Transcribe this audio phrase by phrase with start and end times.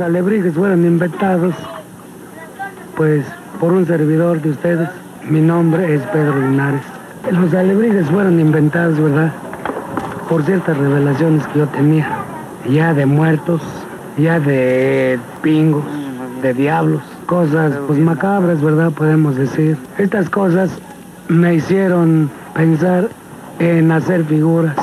[0.00, 1.54] alebrijes fueron inventados,
[2.96, 3.24] pues
[3.58, 4.88] por un servidor de ustedes.
[5.28, 6.82] Mi nombre es Pedro Linares.
[7.30, 9.32] Los alebrijes fueron inventados, ¿verdad?
[10.28, 12.08] Por ciertas revelaciones que yo tenía,
[12.68, 13.60] ya de muertos,
[14.16, 15.84] ya de pingos,
[16.42, 18.90] de diablos, cosas pues macabras, ¿verdad?
[18.92, 19.76] Podemos decir.
[19.98, 20.70] Estas cosas
[21.28, 23.08] me hicieron pensar
[23.58, 24.76] en hacer figuras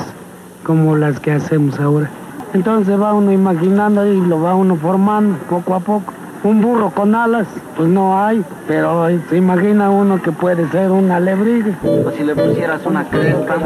[0.62, 2.10] como las que hacemos ahora.
[2.54, 6.12] Entonces va uno imaginando y lo va uno formando poco a poco.
[6.44, 11.10] Un burro con alas, pues no hay, pero se imagina uno que puede ser un
[11.10, 11.74] alebrije.
[11.84, 13.56] O si le pusieras una cresta,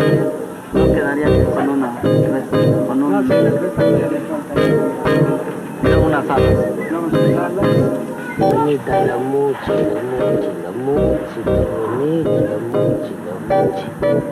[0.72, 3.28] no quedaría con una cresta, con un...
[5.82, 6.56] Mira unas alas.
[8.38, 9.74] Bonita la música,
[10.64, 11.52] la música,
[11.86, 14.22] bonita la música, la música.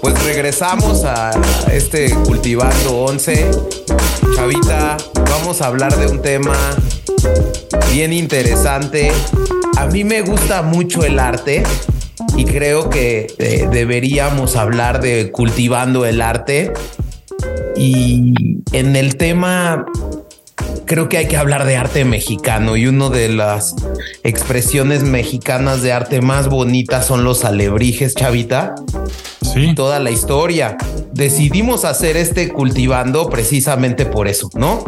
[0.00, 1.30] Pues regresamos a
[1.70, 3.50] este Cultivando 11.
[4.34, 4.96] Chavita,
[5.30, 6.56] vamos a hablar de un tema
[7.92, 9.12] bien interesante.
[9.76, 11.62] A mí me gusta mucho el arte
[12.36, 16.72] y creo que eh, deberíamos hablar de cultivando el arte.
[17.76, 18.32] Y
[18.72, 19.84] en el tema
[20.86, 23.76] creo que hay que hablar de arte mexicano y una de las
[24.24, 28.74] expresiones mexicanas de arte más bonitas son los alebrijes, chavita.
[29.52, 29.74] Sí.
[29.74, 30.76] Toda la historia.
[31.12, 34.84] Decidimos hacer este cultivando precisamente por eso, ¿no?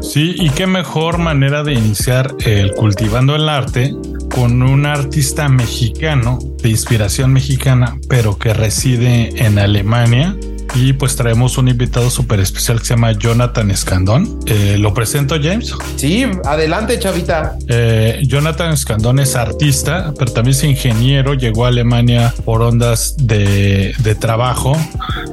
[0.00, 3.94] Sí, y qué mejor manera de iniciar el cultivando el arte
[4.32, 10.36] con un artista mexicano de inspiración mexicana, pero que reside en Alemania
[10.74, 14.40] y pues traemos un invitado súper especial que se llama Jonathan Escandón.
[14.46, 15.74] Eh, ¿Lo presento, James?
[15.96, 17.56] Sí, adelante, chavita.
[17.68, 21.34] Eh, Jonathan Escandón es artista, pero también es ingeniero.
[21.34, 24.76] Llegó a Alemania por ondas de, de trabajo.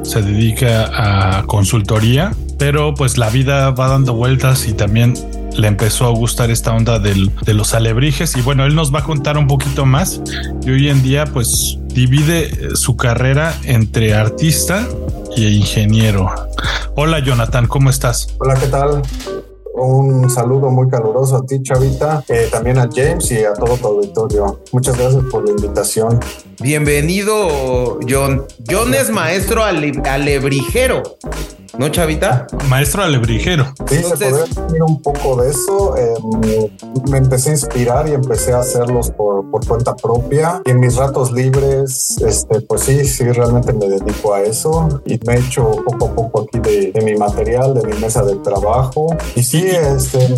[0.03, 5.15] Se dedica a consultoría, pero pues la vida va dando vueltas y también
[5.57, 8.99] le empezó a gustar esta onda del, de los alebrijes y bueno, él nos va
[8.99, 10.21] a contar un poquito más
[10.65, 14.87] y hoy en día pues divide su carrera entre artista
[15.35, 16.31] y ingeniero.
[16.95, 18.27] Hola Jonathan, ¿cómo estás?
[18.39, 19.01] Hola, ¿qué tal?
[19.73, 23.87] Un saludo muy caluroso a ti, Chavita, eh, también a James y a todo tu
[23.87, 24.61] auditorio.
[24.71, 26.19] Muchas gracias por la invitación.
[26.61, 28.45] Bienvenido, John.
[28.69, 31.03] John es maestro ale alebrijero.
[31.77, 32.47] ¿No, Chavita?
[32.69, 33.65] Maestro alebrijero.
[33.87, 35.97] Sí, Entonces, se podría decir un poco de eso.
[35.97, 36.13] Eh,
[37.09, 40.61] me empecé a inspirar y empecé a hacerlos por, por, cuenta propia.
[40.65, 45.01] Y en mis ratos libres, este, pues sí, sí, realmente me dedico a eso.
[45.05, 48.23] Y me he hecho poco a poco aquí de, de mi material, de mi mesa
[48.23, 49.15] de trabajo.
[49.35, 50.33] Y sí, este,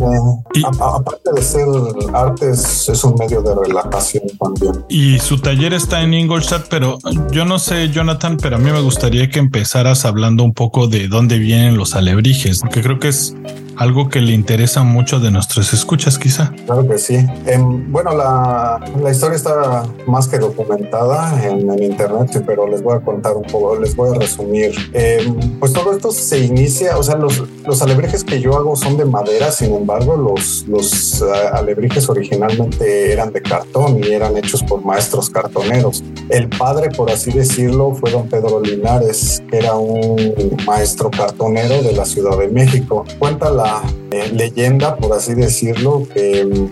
[0.56, 1.68] y, a, a, aparte de ser
[2.14, 4.86] artes, es un medio de relajación también.
[4.90, 6.98] Y su taller está en Ingolstadt, pero
[7.32, 11.08] yo no sé, Jonathan, pero a mí me gustaría que empezaras hablando un poco de
[11.08, 13.36] dónde dónde vienen los alebrijes, porque creo que es
[13.78, 16.52] algo que le interesa mucho de nuestros escuchas, quizá.
[16.66, 17.16] Claro que sí.
[17.16, 22.96] Eh, bueno, la, la, historia está más que documentada en, en, internet, pero les voy
[22.96, 24.72] a contar un poco, les voy a resumir.
[24.94, 28.98] Eh, pues todo esto se inicia, o sea, los, los alebrijes que yo hago son
[28.98, 34.64] de madera, sin embargo, los, los uh, alebrijes originalmente eran de cartón y eran hechos
[34.64, 36.04] por maestros cartoneros.
[36.30, 41.94] El padre, por así decirlo, fue don Pedro Linares, que era un maestro cartonero de
[41.94, 43.06] la Ciudad de México.
[43.20, 43.67] Cuenta la
[44.12, 46.70] eh, leyenda, por así decirlo, que,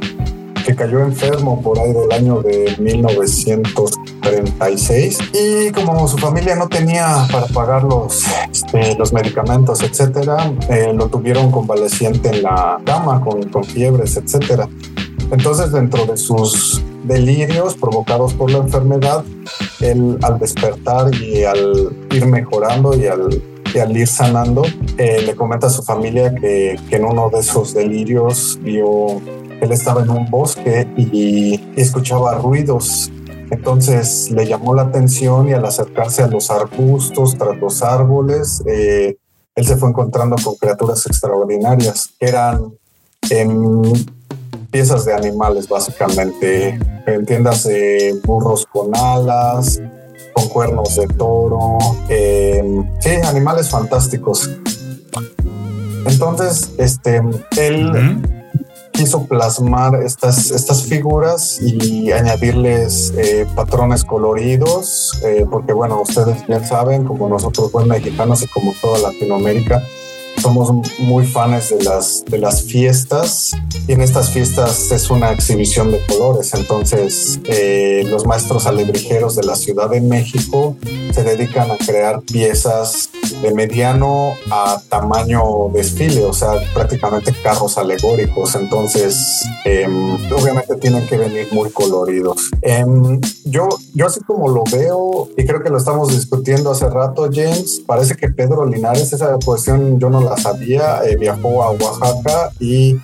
[0.66, 7.28] que, cayó enfermo por ahí del año de 1936 y como su familia no tenía
[7.32, 13.44] para pagar los, este, los medicamentos, etcétera, eh, lo tuvieron convaleciente en la cama con,
[13.50, 14.68] con fiebres, etcétera.
[15.32, 19.24] Entonces, dentro de sus delirios provocados por la enfermedad,
[19.80, 23.42] él al despertar y al ir mejorando y al
[23.76, 24.64] que al ir sanando
[24.98, 29.22] eh, le comenta a su familia que, que, en uno de esos delirios vio
[29.60, 33.12] él estaba en un bosque y, escuchaba ruidos.
[33.52, 39.18] Entonces le llamó la atención y al acercarse a los arbustos tras los árboles eh,
[39.56, 42.78] él se fue encontrando con criaturas extraordinarias que eran
[43.30, 43.46] eh,
[44.72, 46.80] piezas de animales básicamente.
[47.06, 49.82] Entiéndase burros con alas
[50.36, 51.78] con cuernos de toro,
[52.10, 52.62] eh,
[53.00, 54.50] sí, animales fantásticos.
[56.06, 57.22] Entonces, este,
[57.58, 58.22] él
[58.92, 66.66] quiso plasmar estas, estas figuras y añadirles eh, patrones coloridos, eh, porque bueno, ustedes bien
[66.66, 69.82] saben, como nosotros buen mexicanos y como toda Latinoamérica,
[70.46, 73.54] somos muy fans de las, de las fiestas
[73.88, 76.54] y en estas fiestas es una exhibición de colores.
[76.54, 80.76] Entonces, eh, los maestros alebrijeros de la Ciudad de México
[81.12, 83.10] se dedican a crear piezas
[83.42, 88.54] de mediano a tamaño desfile, o sea, prácticamente carros alegóricos.
[88.54, 92.52] Entonces, em, obviamente tienen que venir muy coloridos.
[92.62, 97.30] Em, yo, yo así como lo veo, y creo que lo estamos discutiendo hace rato,
[97.34, 102.52] James, parece que Pedro Linares, esa cuestión yo no la sabía, eh, viajó a Oaxaca
[102.60, 103.00] y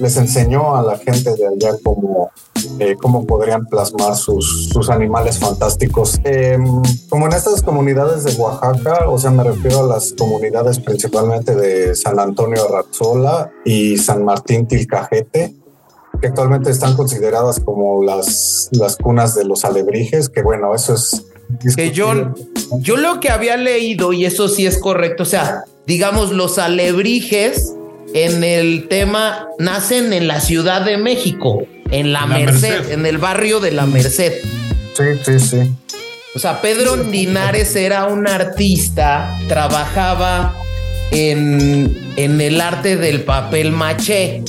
[0.00, 2.30] les enseñó a la gente de allá cómo,
[2.78, 6.20] eh, cómo podrían plasmar sus, sus animales fantásticos.
[6.24, 11.54] Em, como en estas comunidades de Oaxaca, o sea, me refiero a las comunidades principalmente
[11.54, 15.54] de San Antonio Arrazola y San Martín Tilcajete,
[16.20, 21.26] que actualmente están consideradas como las, las cunas de los alebrijes, que bueno, eso es...
[21.76, 22.34] Que yo,
[22.80, 27.72] yo lo que había leído, y eso sí es correcto, o sea, digamos, los alebrijes
[28.14, 32.92] en el tema nacen en la Ciudad de México, en la, La Merced, Merced.
[32.92, 34.34] en el barrio de la Merced.
[34.96, 35.72] Sí, sí, sí.
[36.34, 40.54] O sea, Pedro Linares era un artista, trabajaba
[41.10, 44.42] en, en el arte del papel maché.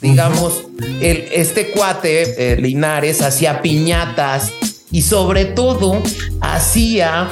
[0.00, 0.64] Digamos,
[1.00, 4.52] el, este cuate, eh, Linares, hacía piñatas
[4.94, 6.00] y sobre todo
[6.40, 7.28] hacía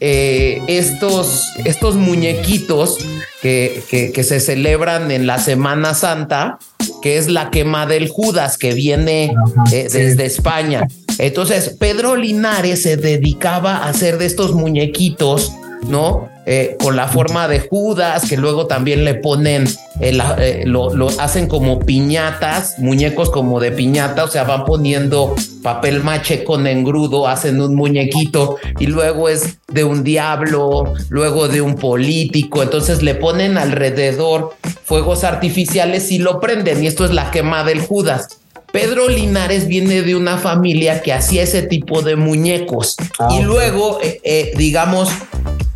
[0.00, 2.96] eh, estos, estos muñequitos
[3.42, 6.58] que, que- que se celebran en la Semana Santa,
[7.02, 9.34] que es la quema del Judas, que viene
[9.72, 10.88] eh, desde España.
[11.18, 15.52] Entonces, Pedro Linares se dedicaba a hacer de estos muñequitos,
[15.86, 16.30] ¿no?
[16.44, 19.64] Eh, con la forma de Judas, que luego también le ponen,
[20.00, 25.36] el- eh, lo, lo hacen como piñatas, muñecos como de piñata, o sea, van poniendo
[25.62, 31.60] papel mache con engrudo, hacen un muñequito y luego es de un diablo, luego de
[31.62, 37.30] un político, entonces le ponen alrededor fuegos artificiales y lo prenden y esto es la
[37.30, 38.26] quema del Judas.
[38.72, 42.96] Pedro Linares viene de una familia que hacía ese tipo de muñecos.
[43.18, 45.10] Ah, y luego, eh, eh, digamos,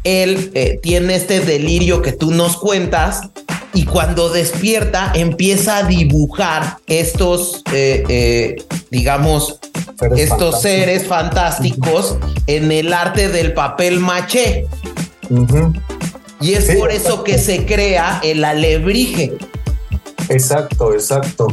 [0.06, 3.22] él eh, tiene este delirio que tú nos cuentas
[3.74, 9.58] y cuando despierta empieza a dibujar estos, eh, eh, digamos,
[9.98, 10.62] Seres estos fantásticos.
[10.62, 14.66] seres fantásticos en el arte del papel maché.
[16.40, 19.36] Y es Sí, por eso que se crea el alebrije.
[20.28, 21.48] Exacto, exacto.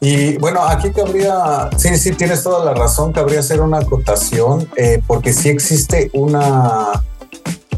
[0.00, 4.68] Y bueno, aquí cabría, sí, sí, tienes toda la razón, cabría hacer una acotación,
[5.06, 6.92] porque sí existe una,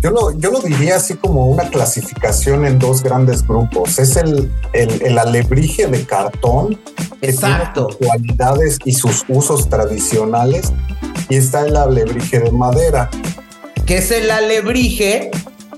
[0.02, 3.98] yo lo, yo lo diría así como una clasificación en dos grandes grupos.
[3.98, 6.78] Es el, el, el alebrije de cartón,
[7.20, 7.86] que Exacto.
[7.86, 10.72] tiene sus cualidades y sus usos tradicionales,
[11.28, 13.10] y está el alebrije de madera.
[13.86, 15.30] que es el alebrije,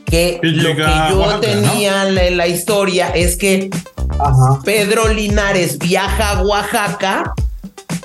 [0.05, 3.71] que lo que yo Oaxaca, tenía en la, en la historia es que
[4.19, 4.61] Ajá.
[4.65, 7.35] Pedro Linares viaja a Oaxaca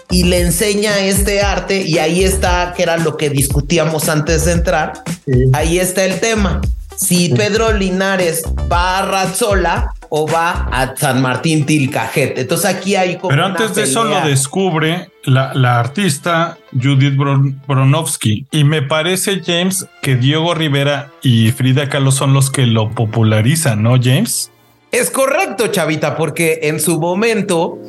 [0.10, 4.52] y le enseña este arte y ahí está, que era lo que discutíamos antes de
[4.52, 4.94] entrar,
[5.26, 5.46] Sí.
[5.54, 6.62] ahí está el tema.
[6.96, 12.42] Si Pedro Linares va a Razzola o va a San Martín Tilcajete.
[12.42, 17.16] Entonces aquí hay como Pero una antes de eso lo descubre la, la artista Judith
[17.16, 18.46] Bron- Bronowski.
[18.52, 23.82] Y me parece, James, que Diego Rivera y Frida Kahlo son los que lo popularizan,
[23.82, 24.52] ¿no, James?
[24.92, 27.80] Es correcto, Chavita, porque en su momento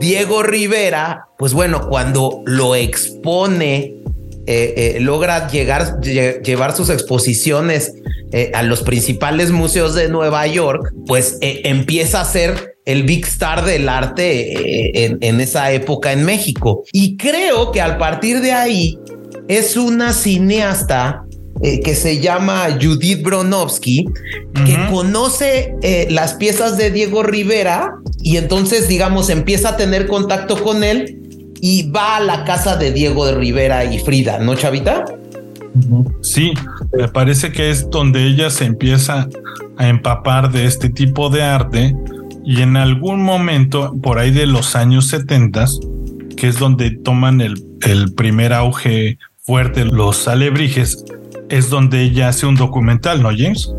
[0.00, 3.94] Diego Rivera, pues bueno, cuando lo expone,
[4.50, 7.92] eh, eh, logra llegar, lle- llevar sus exposiciones
[8.32, 13.64] eh, a los principales museos de Nueva York, pues empieza a ser el big star
[13.64, 16.84] del arte en, en esa época en México.
[16.92, 18.98] Y creo que al partir de ahí
[19.48, 21.24] es una cineasta
[21.62, 24.06] eh, que se llama Judith Bronowski,
[24.64, 27.90] que conoce eh, las piezas de Diego Rivera
[28.22, 31.27] y entonces, digamos, empieza a tener contacto con él
[31.60, 35.04] y va a la casa de Diego de Rivera y Frida, ¿no, Chavita?
[36.22, 36.52] Sí,
[36.92, 39.28] me parece que es donde ella se empieza
[39.76, 41.94] a empapar de este tipo de arte
[42.44, 45.66] y en algún momento, por ahí de los años 70,
[46.36, 51.04] que es donde toman el, el primer auge fuerte los alebrijes,
[51.48, 53.70] es donde ella hace un documental, ¿no, James?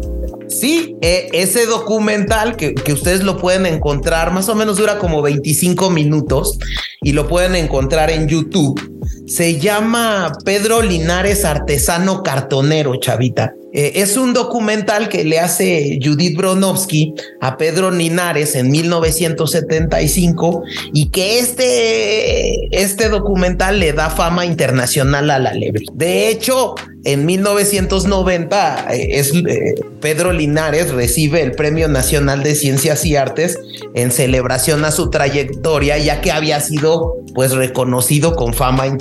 [0.50, 5.22] Sí, eh, ese documental que, que ustedes lo pueden encontrar, más o menos dura como
[5.22, 6.58] 25 minutos
[7.02, 8.99] y lo pueden encontrar en YouTube.
[9.26, 13.54] Se llama Pedro Linares Artesano Cartonero, Chavita.
[13.72, 21.10] Eh, es un documental que le hace Judith Bronowski a Pedro Linares en 1975 y
[21.10, 25.92] que este, este documental le da fama internacional a la alebrije.
[25.94, 26.74] De hecho,
[27.04, 33.60] en 1990 eh, es, eh, Pedro Linares recibe el Premio Nacional de Ciencias y Artes
[33.94, 38.99] en celebración a su trayectoria, ya que había sido pues reconocido con fama internacional.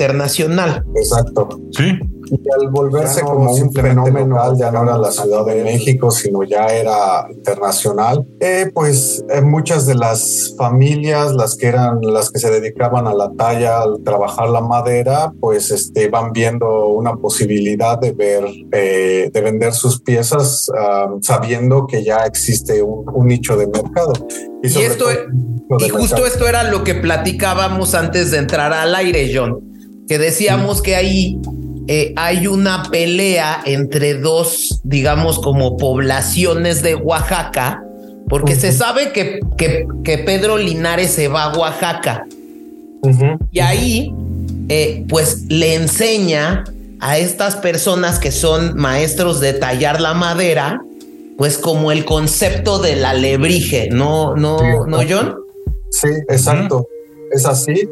[0.95, 1.49] Exacto.
[1.73, 1.99] Sí.
[2.31, 6.67] Y al volverse como un fenómeno ya no era la Ciudad de México, sino ya
[6.67, 12.51] era internacional, eh, pues eh, muchas de las familias, las que eran las que se
[12.51, 18.13] dedicaban a la talla, al trabajar la madera, pues este, van viendo una posibilidad de
[18.13, 20.71] ver, eh, de vender sus piezas,
[21.23, 24.13] sabiendo que ya existe un, nicho de mercado.
[24.63, 25.07] Y, esto,
[25.79, 29.78] y justo esto era lo que platicábamos antes de entrar al aire, John,
[30.09, 31.39] que decíamos que ahí
[31.87, 37.83] eh, hay una pelea entre dos, digamos, como poblaciones de Oaxaca,
[38.29, 42.27] porque se sabe que, que, Pedro Linares se va a Oaxaca.
[43.53, 44.13] Y ahí,
[44.69, 46.65] eh, pues le enseña
[47.01, 50.83] a estas personas que son maestros de tallar la madera,
[51.37, 55.37] pues como el concepto del alebrije, ¿no, no, no, John?
[55.91, 56.87] Sí, exacto.
[57.31, 57.89] Es así.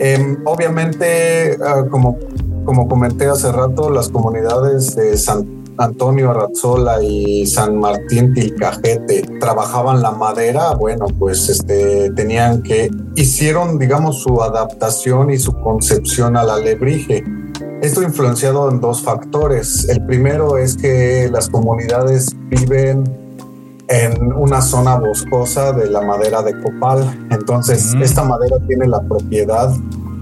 [0.00, 2.18] Em, obviamente, ah, como
[2.64, 10.02] como comenté hace rato, las comunidades de San Antonio Arrazola y San Martín Tilcajete trabajaban
[10.02, 16.50] la madera, bueno, pues este, tenían que, hicieron, digamos, su adaptación y su concepción al
[16.50, 17.24] alebrije.
[17.80, 19.88] Esto influenciado en dos factores.
[19.88, 23.04] El primero es que las comunidades viven
[23.88, 27.26] en una zona boscosa de la madera de copal.
[27.40, 29.72] Entonces, esta madera tiene la propiedad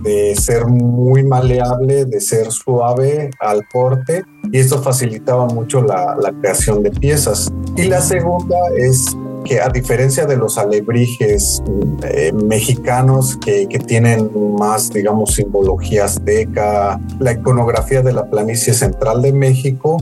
[0.02, 6.84] de ser muy maleable, de ser suave al corte y esto facilitaba mucho la, creación
[6.84, 7.52] de piezas.
[7.76, 9.04] Y la segunda es
[9.44, 11.60] que a diferencia de los alebrijes
[12.04, 19.22] eh, mexicanos que, que, tienen más, digamos, simbología azteca, la iconografía de la planicie central
[19.22, 19.98] de México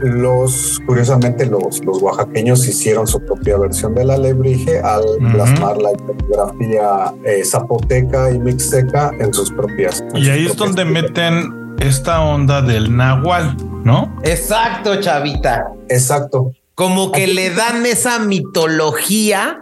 [0.00, 5.02] los, curiosamente, los, los oaxaqueños hicieron su propia versión del alebrije al
[5.32, 10.02] plasmar la iconografía eh, zapoteca y mixteca en sus propias.
[10.14, 14.16] y ahí es donde meten esta onda del nahual, ¿no?
[14.24, 15.72] Exacto, chavita.
[15.88, 16.52] Exacto.
[16.74, 19.58] Como que le dan esa mitología,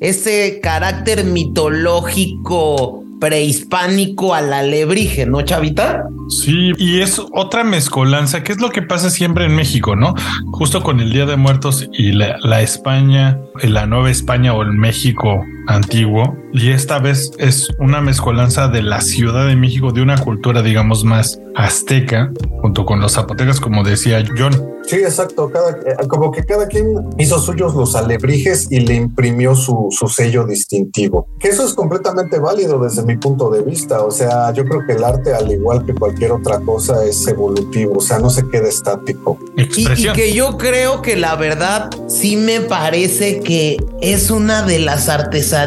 [0.00, 6.04] ese carácter mitológico prehispánico al alebrije, ¿no, Chavita?
[6.28, 10.14] Sí, y es otra mezcolanza, que es lo que pasa siempre en México, ¿no?
[10.52, 14.72] Justo con el Día de Muertos y la, la España, la Nueva España o el
[14.72, 20.18] México antiguo, y esta vez es una mezcolanza de la Ciudad de México, de una
[20.18, 24.68] cultura, digamos, más azteca, junto con los zapotecas, como decía John.
[24.86, 25.50] Sí, exacto.
[25.50, 26.86] Cada, eh, como que cada quien
[27.18, 31.28] hizo suyos los alebrijes y le imprimió su, su sello distintivo.
[31.38, 34.02] Que eso es completamente válido desde mi punto de vista.
[34.02, 37.98] O sea, yo creo que el arte, al igual que cualquier otra cosa, es evolutivo.
[37.98, 39.38] O sea, no se queda estático.
[39.56, 44.80] Y, y que yo creo que la verdad sí me parece que es una de
[44.80, 45.59] las artesanías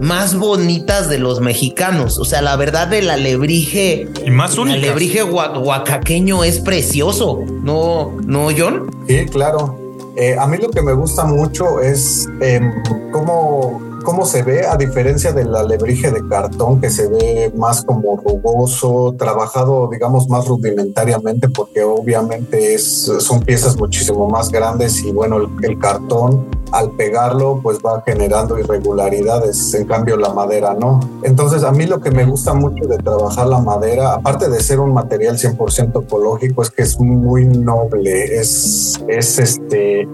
[0.00, 2.18] más bonitas de los mexicanos.
[2.18, 4.08] O sea, la verdad del alebrije.
[4.24, 4.82] Y más únicas.
[4.82, 7.40] El alebrije oaxaqueño es precioso.
[7.62, 8.90] ¿No, no John?
[9.08, 9.78] Sí, claro.
[10.16, 12.72] Eh, a mí lo que me gusta mucho es em,
[13.10, 18.16] cómo cómo se ve, a diferencia del alebrije de cartón, que se ve más como
[18.16, 25.38] rugoso, trabajado, digamos, más rudimentariamente, porque obviamente es, son piezas muchísimo más grandes y bueno,
[25.62, 31.00] el, cartón al pegarlo pues va generando irregularidades, en cambio la madera no.
[31.22, 34.80] Entonces a mí lo que me gusta mucho de trabajar la madera, aparte de ser
[34.80, 40.06] un material 100% ecológico, es que es muy noble, es, es este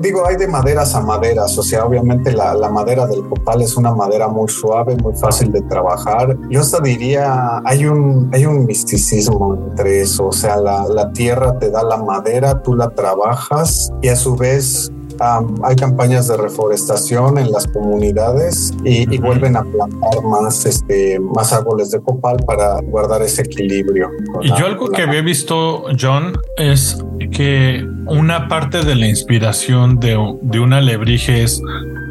[0.00, 3.94] digo, hay de maderas a maderas, o sea, obviamente la, madera del copal es una
[3.94, 6.36] madera muy suave, muy fácil de trabajar.
[6.50, 11.58] Yo hasta diría, hay un, hay un misticismo entre eso, o sea, la, la tierra
[11.58, 17.38] te da la madera, tú la trabajas y a su vez hay campañas de reforestación
[17.38, 23.22] en las comunidades y, vuelven a plantar más, este, más árboles de copal para guardar
[23.22, 24.10] ese equilibrio.
[24.42, 30.16] Y yo algo que había visto, John, es que una parte de la inspiración de,
[30.42, 31.60] de un alebrije es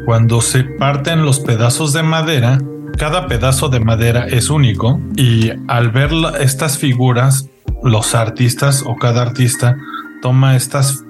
[0.04, 2.58] cuando se parten los pedazos de madera,
[2.96, 6.10] cada pedazo de madera es único y al ver
[6.40, 7.48] estas figuras,
[7.82, 9.76] los artistas o cada artista
[10.20, 11.04] toma estas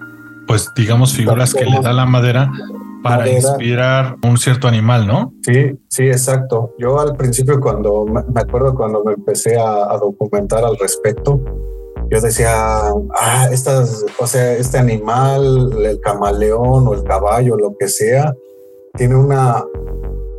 [0.48, 2.50] pues digamos figuras que le da la madera
[3.02, 5.32] para inspirar un cierto animal, ¿no?
[5.42, 6.74] Sí, sí, exacto.
[6.78, 11.40] Yo al principio cuando me acuerdo cuando me empecé a, documentar al respecto,
[12.10, 12.50] yo decía,
[13.14, 18.34] ah, estas, o sea, este animal, el camaleón o el caballo, lo que sea,
[18.96, 19.62] tiene una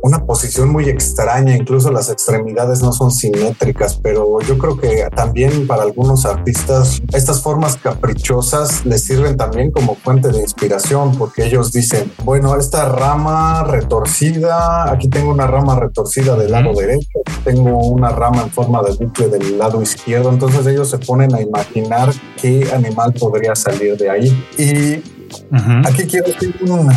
[0.02, 5.66] una posición muy extraña, incluso las extremidades no son simétricas, pero yo creo que también
[5.66, 11.72] para algunos artistas estas formas caprichosas les sirven también como fuente de inspiración, porque ellos
[11.72, 18.10] dicen, bueno, esta rama retorcida, aquí tengo una rama retorcida del lado derecho, tengo una
[18.10, 22.70] rama en forma de bucle del lado izquierdo, entonces ellos se ponen a imaginar qué
[22.72, 24.46] animal podría salir de ahí.
[24.58, 25.02] Y
[25.86, 26.26] aquí quiero
[26.62, 26.90] un,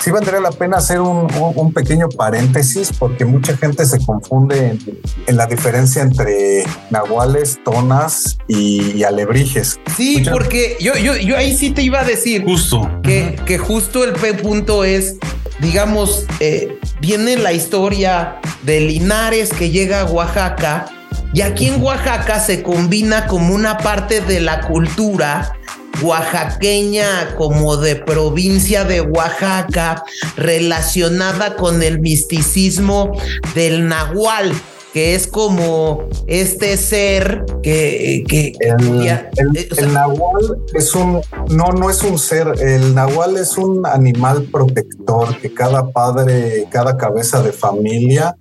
[0.00, 4.78] sí valdría la pena hacer un, un, pequeño paréntesis porque mucha gente se confunde
[5.26, 9.78] en, la diferencia entre nahuales, tonas y, alebrijes.
[9.96, 12.90] Sí, porque yo, yo, yo ahí sí te iba a decir justo.
[13.02, 15.16] que, que justo el punto es,
[15.60, 20.86] digamos, eh, viene la historia de Linares que llega a Oaxaca
[21.32, 25.56] y aquí en Oaxaca se combina como una parte de la cultura
[26.02, 30.04] oaxaqueña como de provincia de Oaxaca
[30.36, 33.12] relacionada con el misticismo
[33.54, 34.52] del nahual
[34.94, 38.22] que es como este ser que,
[38.60, 44.44] el, el, nahual es un no no es un ser el nahual es un animal
[44.52, 48.36] protector que cada padre cada cabeza de familia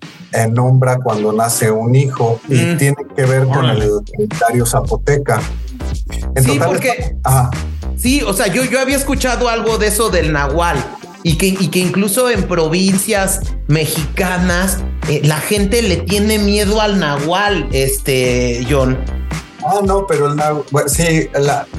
[0.51, 2.77] nombra cuando nace un hijo y mm.
[2.77, 5.41] tiene que ver con el comentario zapoteca
[6.43, 7.15] sí, porque.
[7.97, 10.77] Sí, o sea, yo, yo había escuchado algo de eso del Nahual.
[11.25, 16.99] Y que, y que incluso en provincias mexicanas eh, la gente le tiene miedo al
[16.99, 18.97] Nahual, este, John.
[19.65, 21.29] Ah, no, pero el Nahual, sí,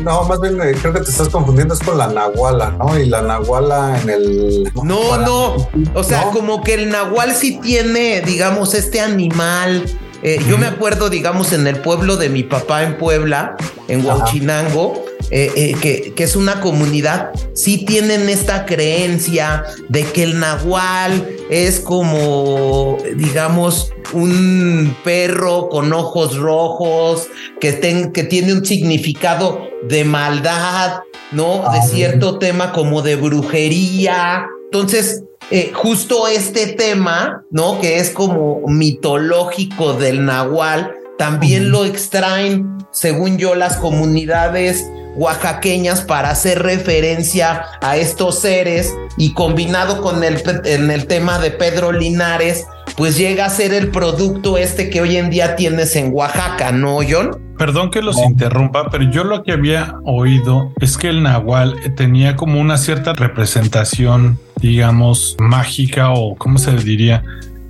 [0.02, 2.98] no, más bien eh, creo que te estás confundiendo es con la Nahuala, ¿no?
[2.98, 4.72] Y la Nahuala en el...
[4.82, 5.56] No, no,
[5.94, 9.84] o sea, como que el Nahual sí tiene, digamos, este animal
[10.24, 13.56] eh, yo me acuerdo, digamos, en el pueblo de mi papá en Puebla,
[13.88, 20.22] en Huachinango, eh, eh, que, que, es una comunidad, sí tienen esta creencia de que
[20.22, 27.28] el nahual es como, digamos, un perro con ojos rojos,
[27.60, 31.00] que, que tiene un significado de maldad,
[31.32, 31.70] ¿no?
[31.70, 34.46] de cierto tema como de brujería.
[34.72, 37.80] Entonces, eh, justo este tema, ¿no?
[37.80, 44.84] Que es como mitológico del nahual, también lo extraen, según yo, las comunidades
[45.16, 51.50] oaxaqueñas para hacer referencia a estos seres y combinado con el, en el tema de
[51.50, 56.10] Pedro Linares, pues llega a ser el producto este que hoy en día tienes en
[56.12, 57.38] Oaxaca, ¿no, John?
[57.58, 62.36] Perdón que los interrumpa, pero yo lo que había oído es que el nahual tenía
[62.36, 67.22] como una cierta representación, digamos, mágica o, ¿cómo se diría?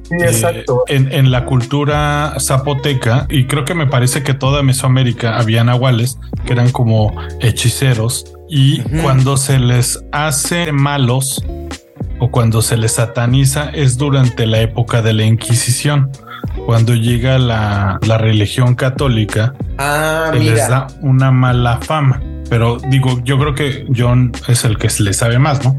[0.04, 0.84] Sí, exacto.
[0.86, 6.18] En, en, la cultura zapoteca, y creo que me parece que toda Mesoamérica había nahuales
[6.46, 11.42] que eran como hechiceros, y cuando se les hace malos,
[12.18, 16.10] o cuando se les sataniza es durante la época de la Inquisición.
[16.66, 22.20] Cuando llega la, religión católica, ah, se les da una mala fama.
[22.48, 25.74] Pero digo, yo creo que John es el que le sabe más, ¿no?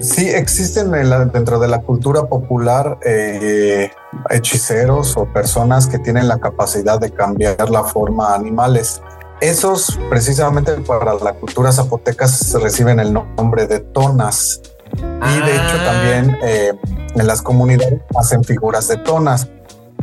[0.00, 0.90] sí, existen
[1.32, 3.90] dentro de la cultura popular eh,
[4.30, 9.02] hechiceros o personas que tienen la capacidad de cambiar la forma a animales.
[9.40, 12.26] Esos, precisamente para la cultura zapoteca,
[12.60, 14.60] reciben el nombre de tonas.
[14.96, 15.84] Y de hecho ah.
[15.84, 16.72] también eh,
[17.14, 19.48] en las comunidades hacen figuras de tonas,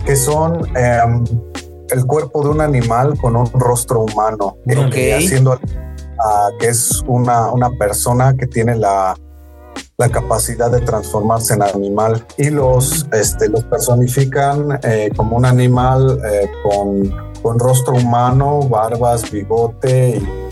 [0.05, 1.23] que son em,
[1.89, 5.59] el cuerpo de un animal con un rostro humano, eh, haciendo
[6.59, 9.15] que es una, una persona que tiene la,
[9.97, 16.19] la capacidad de transformarse en animal y los, este, los personifican eh, como un animal
[16.63, 20.44] con, con, rostro humano, barbas, bigote y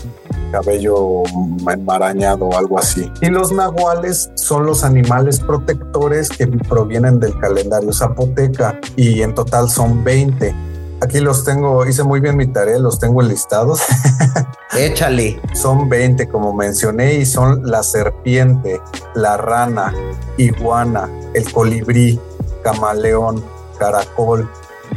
[0.54, 1.24] cabello
[1.68, 3.10] enmarañado o algo así.
[3.20, 9.68] Y los nahuales son los animales protectores que provienen del calendario zapoteca y en total
[9.68, 10.54] son 20.
[11.00, 13.80] Aquí los tengo, hice muy bien mi tarea, los tengo enlistados.
[14.78, 15.40] Échale.
[15.54, 18.80] Son 20, como mencioné, y son la serpiente,
[19.14, 19.92] la rana,
[20.36, 22.20] iguana, el colibrí,
[22.62, 23.42] camaleón,
[23.76, 24.48] caracol,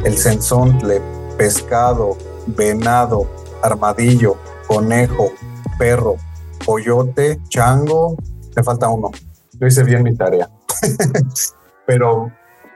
[0.04, 1.02] el sensontle,
[1.36, 2.16] pescado,
[2.46, 3.26] venado,
[3.62, 4.36] armadillo,
[4.68, 5.32] conejo,
[5.78, 6.16] perro,
[6.64, 8.16] coyote, chango,
[8.54, 9.10] me falta uno.
[9.54, 10.48] Yo hice bien mi tarea.
[11.86, 12.30] Pero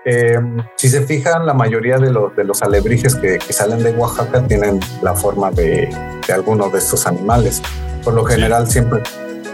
[0.04, 0.40] eh,
[0.76, 4.80] si se fijan, la mayoría de los, de los alebrijes que, salen de Oaxaca tienen
[5.02, 5.88] la forma de,
[6.26, 7.62] de alguno de estos animales.
[8.02, 9.02] Por lo general siempre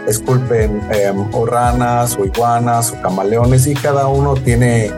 [0.07, 4.91] esculpen eh, o ranas o iguanas o camaleones y cada uno tiene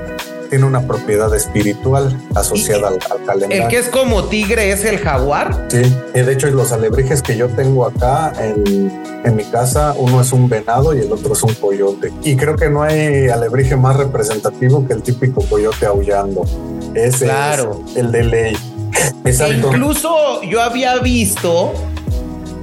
[0.52, 3.64] tiene una propiedad espiritual asociada al, al calendario.
[3.64, 5.66] El que es como tigre es el jaguar.
[5.70, 5.82] Sí,
[6.14, 8.92] y de hecho los alebrijes que yo tengo acá en,
[9.24, 12.12] en mi casa, uno es un venado y el otro es un coyote.
[12.24, 16.44] Y creo que no hay alebrije más representativo que el típico coyote aullando.
[16.94, 17.82] Ese Claro.
[17.90, 18.58] es el de ley.
[19.26, 19.70] Exacto.
[19.70, 21.72] incluso yo había visto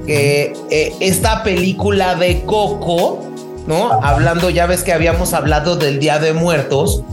[0.05, 3.19] que eh, esta película de Coco,
[3.65, 3.91] ¿no?
[4.03, 7.03] Hablando, ya ves que habíamos hablado del Día de Muertos.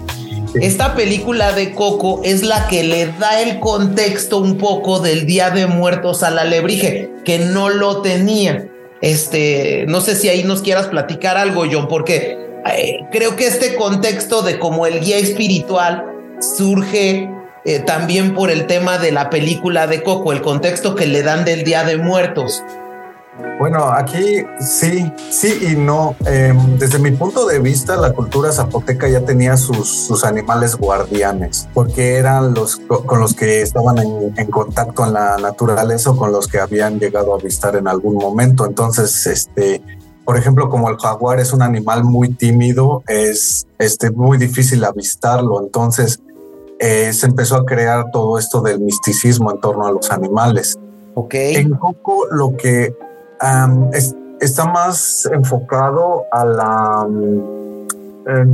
[0.61, 5.51] Esta película de Coco es la que le da el contexto un poco del Día
[5.51, 8.67] de Muertos al alebrije, que no lo tenía.
[9.03, 12.39] Este, no sé si ahí nos quieras platicar algo, John, porque
[12.75, 16.05] eh, creo que este contexto de como el guía espiritual
[16.41, 17.29] surge
[17.67, 21.45] eh, también por el tema de la película de Coco, el contexto que le dan
[21.45, 22.63] del Día de Muertos.
[23.59, 26.15] Bueno, aquí sí, sí y no.
[26.27, 31.67] Eh, desde mi punto de vista, la cultura zapoteca ya tenía sus, sus animales guardianes,
[31.73, 36.17] porque eran los co- con los que estaban en, en contacto en la naturaleza o
[36.17, 38.67] con los que habían llegado a avistar en algún momento.
[38.67, 39.83] Entonces, este,
[40.25, 45.63] por ejemplo, como el jaguar es un animal muy tímido, es este, muy difícil avistarlo.
[45.63, 46.21] Entonces,
[46.79, 50.77] eh, se empezó a crear todo esto del misticismo en torno a los animales.
[51.15, 51.33] Ok.
[51.35, 52.95] En Coco lo que
[53.93, 57.07] es- está más enfocado a la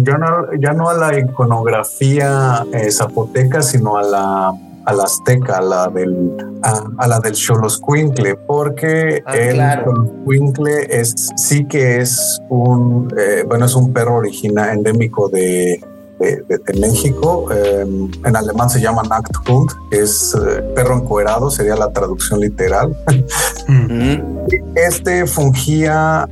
[0.02, 4.52] ya, no, ya no a la iconografía eh, zapoteca, sino a la
[4.84, 9.84] a la azteca, a la del a, a la del Xoloscuincle, porque Ah, el claro.
[9.94, 15.80] Xoloscuincle es sí que es un eh, bueno es un perro original endémico de
[16.22, 17.46] de, de- de México.
[17.52, 17.85] Eh,
[18.24, 22.96] en alemán se llama Nackthund, que es eh, perro encuerado, sería la traducción literal.
[23.68, 24.16] Mm,
[24.76, 26.26] Este fungía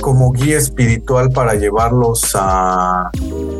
[0.00, 3.10] como guía espiritual para llevarlos a,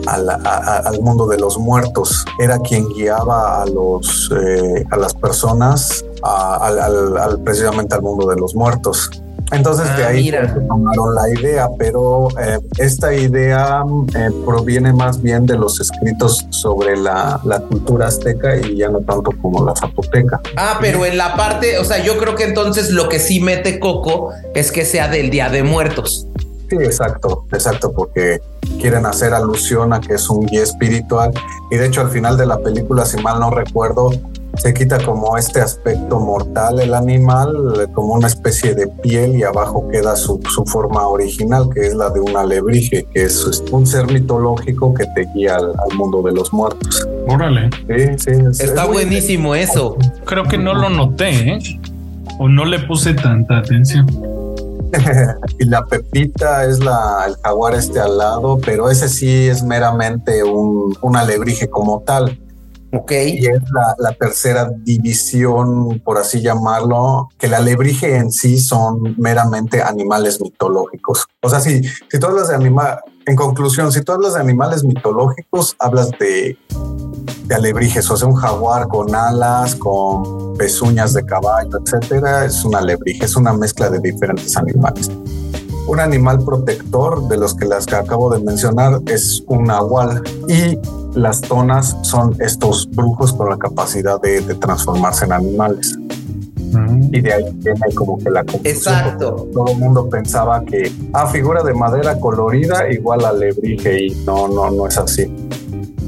[0.06, 2.24] a la- a- a- al mundo de los muertos.
[2.40, 8.54] Era quien guiaba a los eh, a las personas al- precisamente al mundo de los
[8.54, 9.10] muertos.
[9.50, 10.30] Entonces de Ah, ahí
[10.68, 13.82] tomaron la idea, pero eh, esta idea
[14.14, 19.00] eh, proviene más bien de los escritos sobre la, la cultura azteca y ya no
[19.00, 20.40] tanto como la zapoteca.
[20.56, 23.80] Ah, pero en la parte, o sea, yo creo que entonces lo que sí mete
[23.80, 26.26] Coco es que sea del Día de Muertos.
[26.68, 28.40] Sí, exacto, exacto, porque
[28.78, 31.32] quieren hacer alusión a que es un guía espiritual
[31.70, 34.10] y de hecho al final de la película, si mal no recuerdo,
[34.56, 39.86] se quita como este aspecto mortal el animal, como una especie de piel y abajo
[39.90, 44.10] queda su, su forma original, que es la de un alebrije, que es un ser
[44.12, 47.06] mitológico que te guía al, al mundo de los muertos.
[47.28, 47.70] Órale.
[47.86, 49.96] Sí, sí, es- Está es buenísimo eso.
[50.24, 51.58] Creo que no lo noté, ¿eh?
[52.40, 54.06] O no le puse tanta atención.
[55.58, 60.42] y la Pepita es la, el jaguar este al lado, pero ese sí es meramente
[60.42, 62.38] un, un alebrije como tal.
[62.92, 63.12] Ok.
[63.12, 69.14] Y es la, la tercera división, por así llamarlo, que el alebrije en sí son
[69.18, 71.26] meramente animales mitológicos.
[71.42, 74.84] O sea, si, si tú hablas de animal, en conclusión, si tú hablas de animales
[74.84, 76.56] mitológicos, hablas de,
[77.44, 82.74] de alebrijes, o sea, un jaguar con alas, con pezuñas de caballo, etcétera, es un
[82.74, 85.10] alebrije, es una mezcla de diferentes animales.
[85.88, 90.78] Un animal protector de los que las que acabo de mencionar es un nahual y
[91.18, 95.98] las tonas son estos brujos con la capacidad de, de transformarse en animales.
[97.10, 98.44] Y de ahí viene como que la.
[98.64, 99.48] Exacto.
[99.54, 104.46] Todo el mundo pensaba que, ah, figura de madera colorida igual a alebrije y no,
[104.48, 105.34] no, no es así.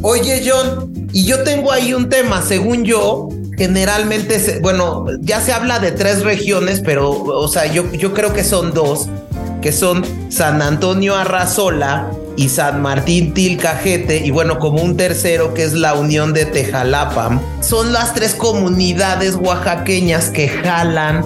[0.03, 5.53] Oye, John, y yo tengo ahí un tema, según yo, generalmente, se- bueno, ya se
[5.55, 9.09] habla de tres regiones, pero, o sea, yo, yo creo que son dos,
[9.61, 15.65] que son San Antonio Arrazola y San Martín Tilcajete, y bueno, como un tercero que
[15.65, 17.41] es la Unión de Tejalapa.
[17.61, 21.25] Son las tres comunidades oaxaqueñas que jalan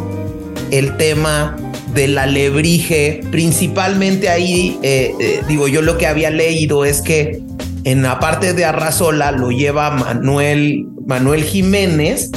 [0.71, 1.57] el tema
[1.95, 7.41] del alebrije, principalmente ahí, eh, eh, digo, yo lo que había leído es que
[7.85, 12.31] en la parte de Arrazola lo lleva Manuel, Manuel Jiménez,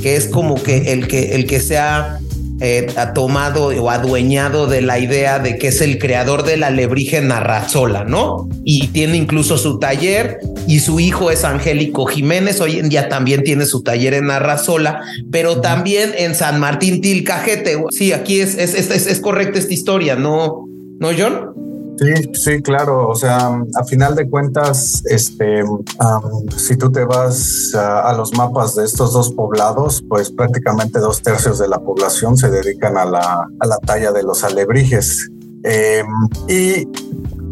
[0.00, 2.19] que es como que el que, el que se ha,
[2.60, 7.18] eh, ha tomado o adueñado de la idea de que es el creador del alebrije
[7.18, 8.48] Arrazola, ¿no?
[8.64, 13.44] Y tiene incluso su taller y su hijo es Angélico Jiménez, hoy en día también
[13.44, 17.82] tiene su taller en Arrazola, pero también en San Martín Tilcajete.
[17.90, 20.66] Sí, aquí es, es, es, es correcta esta historia, ¿no?
[20.98, 21.69] ¿No, John?
[22.00, 23.08] Sí, sí, claro.
[23.08, 28.74] O sea, a final de cuentas, este, am, si tú te vas a los mapas
[28.74, 33.46] de estos dos poblados, pues prácticamente dos tercios de la población se dedican a la,
[33.58, 35.30] a la talla de los alebrijes.
[35.62, 36.06] Em,
[36.48, 36.88] y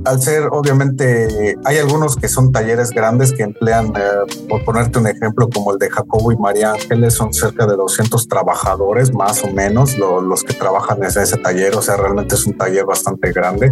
[0.04, 5.06] al ser obviamente, hay algunos que son talleres grandes que emplean, eh, por ponerte un
[5.06, 9.48] ejemplo, como el de Jacobo y María Ángeles, son cerca de 200 trabajadores más o
[9.48, 13.70] menos los que trabajan en ese taller, o sea, realmente es un taller bastante grande,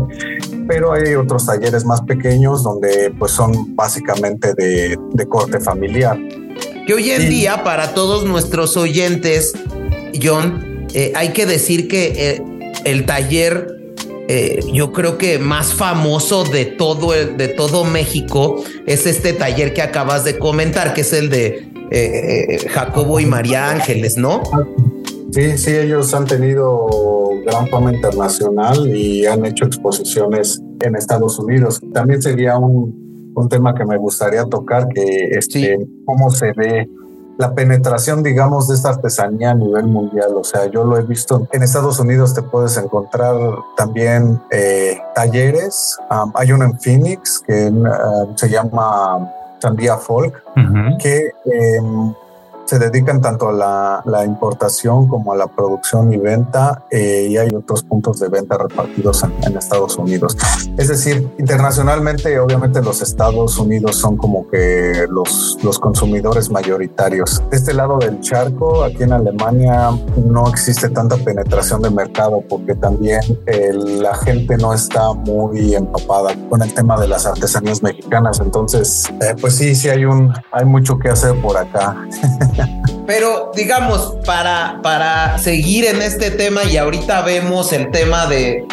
[0.66, 6.16] pero hay otros talleres más pequeños donde pues son básicamente de, corte familiar.
[6.86, 9.54] Que hoy en día para todos nuestros oyentes,
[10.22, 13.75] John, eh, hay que decir que eh, el taller
[14.28, 19.72] eh, yo creo que más famoso de todo, el, de todo México es este taller
[19.72, 24.42] que acabas de comentar, que es el de eh, Jacobo y María Ángeles, ¿no?
[25.32, 26.88] Sí, sí, ellos han tenido
[27.44, 31.80] gran fama internacional y han hecho exposiciones en Estados Unidos.
[31.92, 36.88] También sería un, un tema que me gustaría tocar, que este, cómo se ve
[37.38, 40.32] la penetración, digamos, de esta artesanía a nivel mundial.
[40.36, 43.36] O sea, yo lo he visto en Estados Unidos, te puedes encontrar
[43.76, 45.98] también eh, talleres.
[46.34, 47.72] hay uno en Phoenix que
[48.36, 50.42] se llama Sandía Folk,
[50.98, 52.14] que em,
[52.66, 57.48] se dedican tanto a la, importación como a la producción y venta eh, y hay
[57.54, 60.36] otros puntos de venta repartidos en, Estados Unidos.
[60.76, 67.42] Es decir, internacionalmente obviamente los Estados Unidos son como que los, los consumidores mayoritarios.
[67.50, 69.90] De este lado del charco, aquí en Alemania
[70.24, 76.34] no existe tanta penetración de mercado porque también eh, la gente no está muy empapada
[76.50, 78.40] con el tema de las artesanías mexicanas.
[78.40, 81.96] Entonces, eh, pues sí, sí hay un, hay mucho que hacer por acá.
[83.06, 88.66] Pero digamos, para, para seguir en este tema y ahorita vemos el tema de,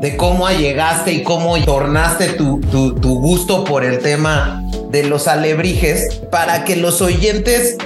[0.00, 5.26] de cómo llegaste y cómo tornaste tu, tu, tu, gusto por el tema de los
[5.26, 7.76] alebrijes, para que los oyentes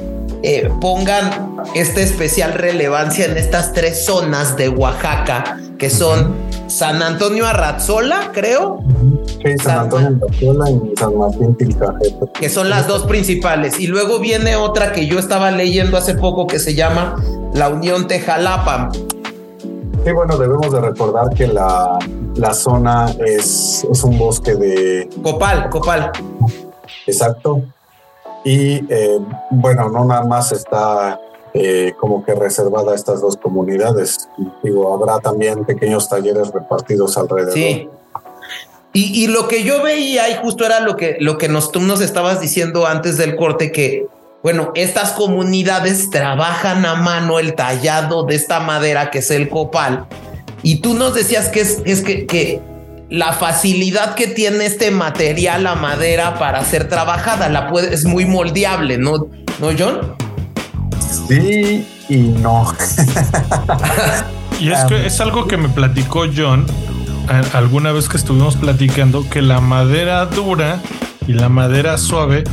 [0.42, 6.34] eh, pongan esta especial relevancia en estas tres zonas de Oaxaca, que son
[6.72, 8.80] San Antonio Arrazola, creo.
[9.26, 12.32] Sí, San, Antonio Arrazola y San Martín Tilcajete.
[12.32, 13.78] Que son las dos principales.
[13.78, 17.16] Y luego viene otra que yo estaba leyendo hace poco que se llama
[17.52, 18.90] la Unión Tejalapa.
[18.92, 21.98] Sí, bueno, debemos de recordar que la,
[22.36, 25.10] la zona es, es un bosque de...
[25.22, 26.10] Copal, copal.
[27.06, 27.62] Exacto.
[28.44, 29.18] Y eh,
[29.50, 31.20] bueno, no nada más está
[31.54, 34.28] eh, como que reservada a estas dos comunidades.
[34.62, 37.52] Digo, habrá también pequeños talleres repartidos alrededor.
[37.52, 37.88] Sí.
[38.94, 42.42] Y, lo que yo veía, y justo era lo que, lo que tú nos estabas
[42.42, 44.06] diciendo antes del corte, que,
[44.42, 50.06] bueno, estas comunidades trabajan a mano el tallado de esta madera que es el copal.
[50.62, 52.60] Y tú nos decías que es, es que, que
[53.08, 57.48] la facilidad que tiene este material, la madera, para ser trabajada.
[57.48, 59.26] La puede, es muy moldeable, ¿no,
[59.58, 60.16] ¿No John?
[61.28, 62.72] Sí y no.
[64.60, 66.66] y es que es algo que me platicó John
[67.52, 70.80] alguna vez que estuvimos platicando que la madera dura
[71.26, 72.44] y la madera suave,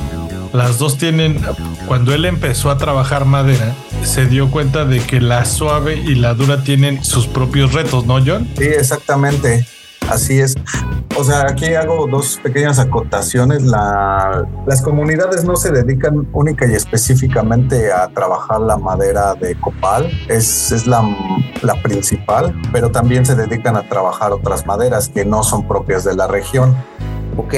[0.54, 1.42] las dos tienen,
[1.88, 6.34] cuando él empezó a trabajar madera, se dio cuenta de que la suave y la
[6.34, 8.48] dura tienen sus propios retos, ¿no, John?
[8.58, 9.66] Sí, exactamente.
[10.10, 10.56] Así es.
[11.18, 13.64] O sea, aquí hago dos pequeñas acotaciones.
[13.64, 20.72] las comunidades no se dedican única y específicamente a trabajar la madera de copal, es,
[20.72, 21.04] es la,
[21.62, 26.16] la principal, pero también se dedican a trabajar otras maderas que no son propias de
[26.16, 26.76] la región.
[27.38, 27.54] Ok.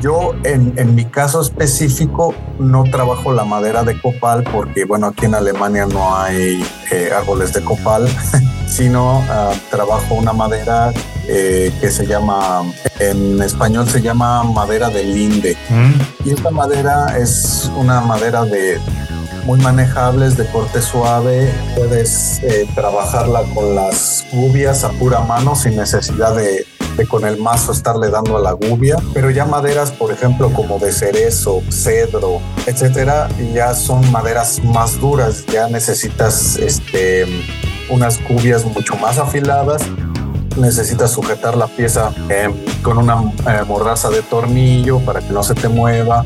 [0.00, 5.24] Yo en, en, mi caso específico no trabajo la madera de copal porque bueno aquí
[5.24, 8.06] en Alemania no hay eh, árboles de copal,
[8.66, 10.92] sino uh, trabajo una madera
[11.28, 12.62] eh, que se llama,
[12.98, 15.56] en español se llama madera de linde.
[15.68, 16.28] Mm.
[16.28, 18.78] Y esta madera es una madera de
[19.44, 21.52] muy manejables, de corte suave.
[21.76, 27.38] Puedes eh, trabajarla con las gubias a pura mano sin necesidad de, de, con el
[27.38, 28.96] mazo estarle dando a la gubia.
[29.14, 35.44] Pero ya maderas, por ejemplo, como de cerezo, cedro, etcétera, ya son maderas más duras.
[35.46, 37.26] Ya necesitas este,
[37.88, 39.82] unas gubias mucho más afiladas
[40.56, 42.48] necesitas sujetar la pieza eh,
[42.82, 43.14] con una
[43.48, 46.24] eh, mordaza de tornillo para que no se te mueva.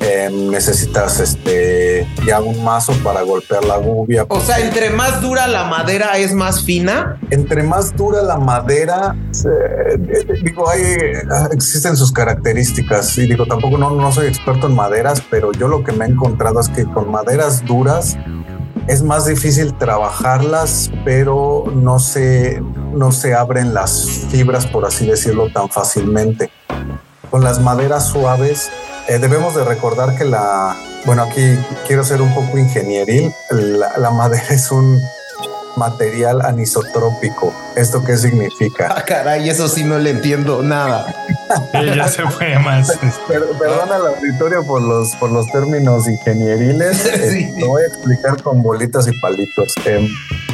[0.00, 4.26] Eh, necesitas este ya un mazo para golpear la gubia.
[4.28, 7.18] O sea, entre más dura la madera es más fina.
[7.30, 9.16] Entre más dura la madera,
[10.44, 10.82] digo, hay,
[11.50, 15.82] existen sus características y digo, tampoco no, no soy experto en maderas, pero yo lo
[15.82, 18.16] que me he encontrado es que con maderas duras
[18.88, 22.62] es más difícil trabajarlas, pero no se,
[22.94, 26.50] no se abren las fibras, por así decirlo, tan fácilmente.
[27.30, 28.70] Con las maderas suaves,
[29.06, 30.74] eh, debemos de recordar que la,
[31.04, 34.98] bueno, aquí quiero ser un poco ingenieril, la, madera es un,
[35.78, 37.54] material anisotrópico.
[37.76, 38.92] ¿Esto qué significa?
[38.96, 41.06] Ah, caray, eso sí no le entiendo nada.
[41.72, 42.90] ya se fue más.
[43.02, 46.96] este, Per- perdona al auditorio por los, por los términos ingenieriles.
[47.28, 47.44] Sí.
[47.44, 49.72] Eh, Lo voy a explicar con bolitas y palitos.
[49.84, 50.08] Eh,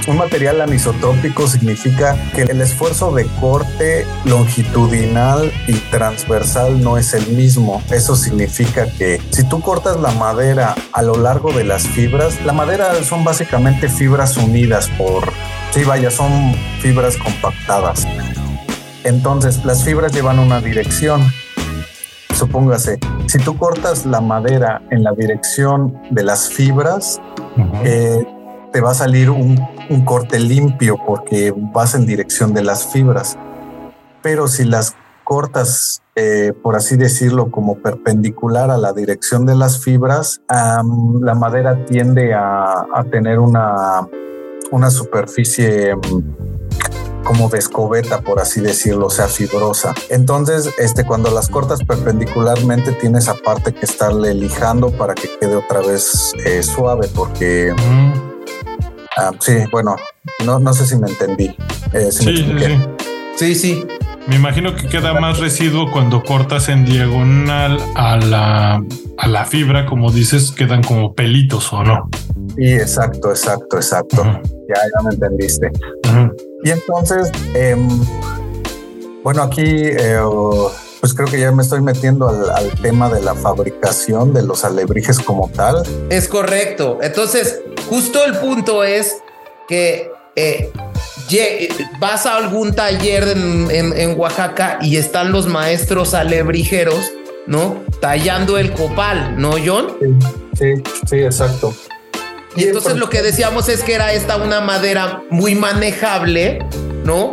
[0.06, 7.26] un material anisotrópico significa que el esfuerzo de corte longitudinal y transversal no es el
[7.28, 7.82] mismo.
[7.90, 12.52] Eso significa que si tú cortas la madera a lo largo de las fibras, la
[12.52, 15.32] madera son básicamente fibras unidas por...
[15.70, 18.06] Sí, vaya, son fibras compactadas.
[19.04, 21.22] Entonces, las fibras llevan una dirección.
[22.34, 27.20] Supóngase, si tú cortas la madera en la dirección de las fibras,
[27.84, 28.24] eh,
[28.74, 29.56] te va a salir un,
[30.04, 33.38] corte limpio porque vas en dirección de las fibras.
[34.20, 39.78] Pero si las cortas, eh, por así decirlo, como perpendicular a la dirección de las
[39.84, 44.08] fibras, la madera tiende a, tener una,
[44.72, 49.94] una superficie mm, como de escobeta, por así decirlo, o sea, fibrosa.
[50.10, 55.80] Entonces, este, cuando las cortas perpendicularmente, tienes aparte que estarle lijando para que quede otra
[55.80, 57.72] vez eh, suave, porque
[59.16, 59.96] ah, sí, bueno,
[60.44, 61.56] no, no sé si me entendí.
[61.92, 62.78] eh, si me Sí, sí, sí.
[63.36, 63.86] Sí, sí.
[64.26, 68.82] Me imagino que queda más residuo cuando cortas en diagonal a la,
[69.18, 72.08] a la fibra, como dices, quedan como pelitos o no.
[72.56, 74.22] Sí, exacto, exacto, exacto.
[74.24, 75.70] Ya, ya me entendiste.
[76.62, 77.86] Y entonces, em,
[79.22, 80.18] bueno, aquí eh,
[81.04, 84.64] pues creo que ya me estoy metiendo al, al tema de la fabricación de los
[84.64, 85.82] alebrijes como tal.
[86.08, 86.96] Es correcto.
[87.02, 89.16] Entonces, justo el punto es
[89.68, 90.72] que eh,
[92.00, 97.12] vas a algún taller en, en- en Oaxaca y están los maestros alebrijeros,
[97.46, 97.82] ¿no?
[98.00, 99.88] Tallando el copal, ¿no, John?
[100.58, 100.72] Sí,
[101.06, 101.74] sí, exacto.
[102.56, 106.60] Y entonces lo que decíamos es que era esta una madera muy manejable,
[107.04, 107.30] ¿no?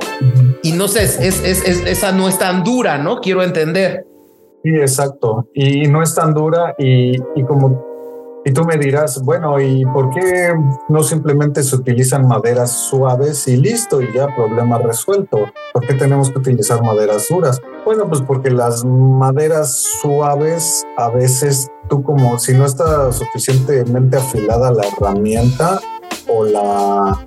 [0.64, 3.20] Y no sé, es, es- es- es- esa no es tan dura, ¿no?
[3.20, 4.06] Quiero entender.
[4.64, 5.48] Sí, exacto.
[5.56, 7.90] Y no es tan dura y, y como...
[8.44, 10.52] Y tú me dirás, bueno, ¿y por qué
[10.90, 15.38] no simplemente se utilizan maderas suaves y listo y ya problema resuelto?
[15.74, 17.60] ¿Por qué tenemos que utilizar maderas duras?
[17.86, 19.72] Bueno, pues porque las maderas
[20.02, 25.80] suaves a veces tú como si no está suficientemente afilada la herramienta
[26.32, 27.26] o la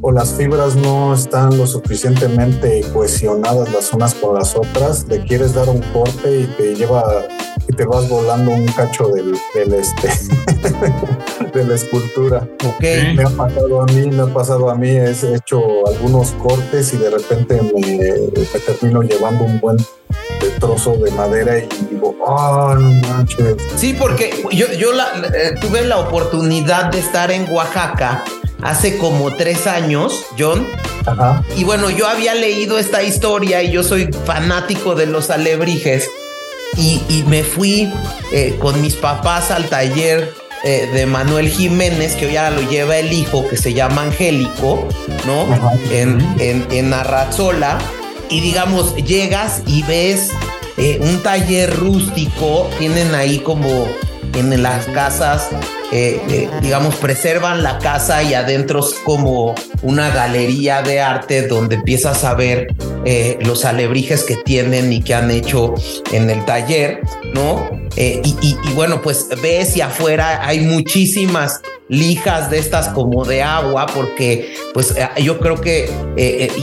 [0.00, 5.54] o las fibras no están lo suficientemente cohesionadas las unas con las otras, le quieres
[5.54, 7.02] dar un corte y te lleva
[7.66, 10.10] y te vas volando un cacho del, del este
[11.54, 12.46] de la escultura.
[12.66, 12.82] Ok.
[12.82, 13.16] Sí.
[13.16, 16.98] Me ha pasado a mí, me ha pasado a mí, he hecho algunos cortes y
[16.98, 19.78] de repente me, me termino llevando un buen
[20.60, 21.68] trozo de madera y
[22.12, 23.56] digo, ah, no manches.
[23.76, 28.24] Sí, porque yo, yo la- eh, tuve la oportunidad de estar en Oaxaca
[28.62, 30.66] hace como tres años, John.
[31.06, 31.42] Ajá.
[31.56, 36.08] Y bueno, yo había leído esta historia y yo soy fanático de los alebrijes.
[36.76, 37.92] Y, y me fui
[38.32, 40.32] eh, con mis papás al taller
[40.64, 44.88] eh, de Manuel Jiménez, que hoy ahora lo lleva el hijo, que se llama Angélico,
[45.26, 45.42] ¿no?
[45.54, 45.72] Ajá.
[45.92, 47.78] En, en, en Arrazola.
[48.30, 50.30] Y digamos, llegas y ves
[50.76, 53.86] eh, un taller rústico, tienen ahí como
[54.34, 55.50] en las casas,
[55.96, 61.76] eh, eh, digamos, preservan la casa y adentro es como una galería de arte donde
[61.76, 62.66] empiezas a ver
[63.04, 65.72] eh, los alebrijes que tienen y que han hecho
[66.10, 67.00] en el taller,
[67.32, 67.70] ¿no?
[67.96, 74.52] Y, bueno, pues ves y afuera hay muchísimas lijas de estas como de agua porque
[74.72, 75.88] pues yo creo que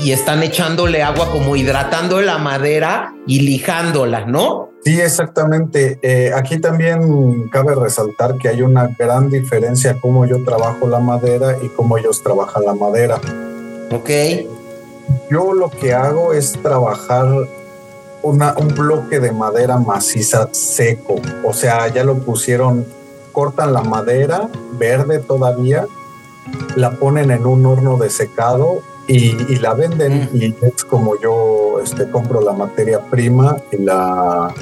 [0.03, 4.70] y están echándole agua como hidratando la madera y lijándola, ¿no?
[4.83, 5.99] Sí, exactamente.
[6.01, 11.57] Eh, aquí también cabe resaltar que hay una gran diferencia cómo yo trabajo la madera
[11.61, 13.21] y cómo ellos trabajan la madera.
[13.91, 14.09] Ok.
[15.29, 17.27] Yo lo que hago es trabajar
[18.23, 21.15] una, un bloque de madera maciza seco.
[21.43, 22.85] O sea, ya lo pusieron,
[23.31, 25.85] cortan la madera verde todavía,
[26.75, 28.81] la ponen en un horno de secado
[29.15, 30.29] y, y la venden.
[30.33, 30.37] Mm.
[30.41, 34.53] Y es como yo este, compro la materia prima y la,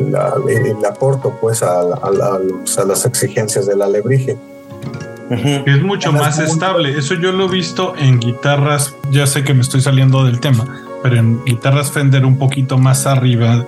[0.00, 4.36] la, y la corto pues a, a- a los- a las exigencias del alebrije.
[5.30, 6.98] Es mucho más estable.
[6.98, 8.94] Eso yo lo he visto en guitarras.
[9.10, 10.66] Ya sé que me estoy saliendo del tema,
[11.02, 13.64] pero en guitarras Fender un poquito más arriba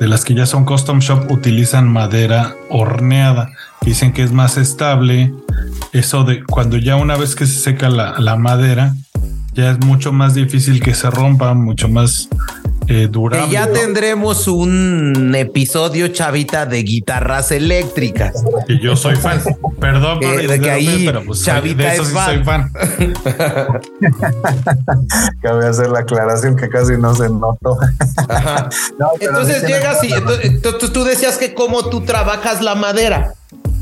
[0.00, 3.50] de las que ya son custom shop utilizan madera horneada.
[3.82, 5.32] Dicen que es más estable.
[5.92, 8.94] Eso de cuando ya una vez que se seca la, la madera,
[9.58, 12.28] ya es mucho más difícil que se rompa, mucho más
[12.86, 13.46] eh, durable.
[13.48, 13.72] Que ya ¿no?
[13.72, 18.44] tendremos un episodio chavita de guitarras eléctricas.
[18.68, 19.40] Que yo soy fan.
[19.80, 22.26] Perdón por Eh, de que ahí pero pues soy- Chavita de eso es sí fan.
[22.26, 22.70] soy fan.
[25.42, 27.78] Cabe hacer la aclaración que casi no se notó.
[28.98, 33.34] No, Entonces sí llegas y entonces, entonces tú decías que cómo tú trabajas la madera.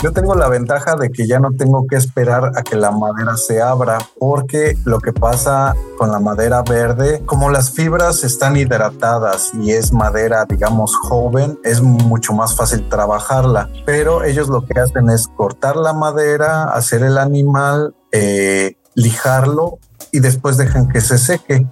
[0.03, 3.37] Yo tengo la ventaja de que ya no tengo que esperar a que la madera
[3.37, 9.53] se abra, porque lo que pasa con la madera verde, como las fibras están hidratadas
[9.55, 13.71] y es madera, digamos, joven, es mucho más fácil trabajarla.
[13.87, 19.79] Pero ellos lo que hacen es cortar la madera, hacer el animal, eh, lijarlo
[20.13, 21.67] y después dejan que se seque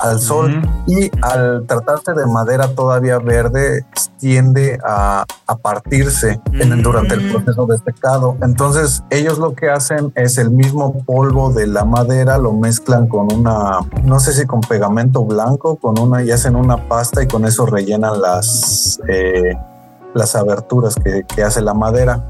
[0.00, 3.84] al sol y al tratarse de madera todavía verde
[4.18, 8.36] tiende a, a partirse en- durante el proceso de secado.
[8.42, 13.32] Entonces ellos lo que hacen es el mismo polvo de la madera lo mezclan con
[13.32, 17.44] una, no sé si con pegamento blanco, con una y hacen una pasta y con
[17.44, 19.56] eso rellenan las eh,
[20.14, 22.24] las aberturas que, que hace la madera.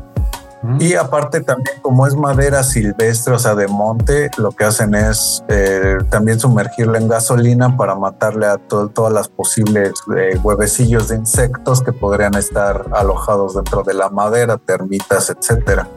[0.81, 5.43] Y aparte también como es madera silvestre, o sea, de monte, lo que hacen es
[5.49, 11.17] eh, también sumergirla en gasolina para matarle a to- todas las posibles eh, huevecillos de
[11.17, 15.89] insectos que podrían estar alojados dentro de la madera, termitas, etcétera.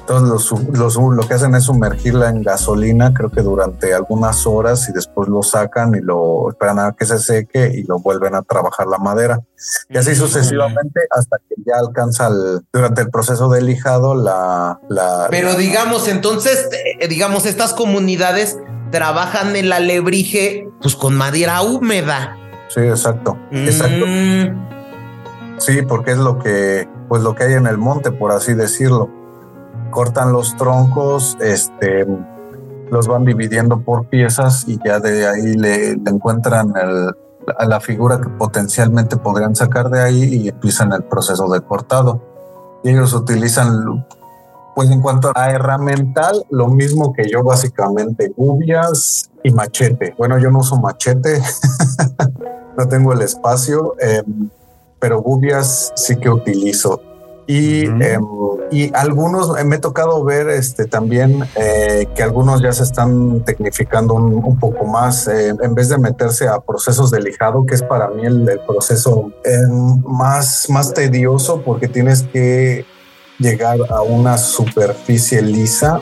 [0.00, 4.88] Entonces los los lo que hacen es sumergirla en gasolina, creo que durante algunas horas
[4.88, 8.42] y después lo sacan y lo esperan a que se seque y lo vuelven a
[8.42, 9.40] trabajar la madera.
[9.88, 14.80] Y así sucesivamente hasta que ya alcanza el- durante el proceso de lijado la...
[14.88, 16.68] la Pero digamos, entonces,
[17.00, 18.58] eh, digamos, estas comunidades
[18.90, 22.36] trabajan el alebrije pues con madera húmeda.
[22.68, 23.36] sí, exacto.
[23.50, 24.04] Exacto.
[24.06, 24.72] Mm,
[25.58, 29.08] Sí, porque es lo que, pues lo que hay en el monte, por así decirlo.
[29.92, 32.04] Cortan los troncos, este,
[32.90, 37.14] los van dividiendo por piezas y ya de ahí le, le encuentran el-
[37.58, 42.20] a la figura que potencialmente podrían sacar de ahí y empiezan el proceso de cortado.
[42.84, 44.04] Y ellos utilizan,
[44.74, 50.14] pues en cuanto a herramental, lo mismo que yo básicamente, gubias y machete.
[50.16, 51.40] Bueno, yo no uso machete,
[52.76, 53.94] no tengo el espacio.
[54.00, 54.50] em,
[55.02, 57.00] pero gubias sí que utilizo.
[57.46, 58.26] Y, em,
[58.70, 63.44] y algunos, eh, me he tocado ver este, también eh, que algunos ya se están
[63.44, 67.74] tecnificando un, un poco más, eh, en vez de meterse a procesos de lijado, que
[67.74, 69.32] es para mí el, el proceso
[70.04, 72.86] más, más tedioso porque tienes que
[73.38, 76.00] llegar a una superficie lisa.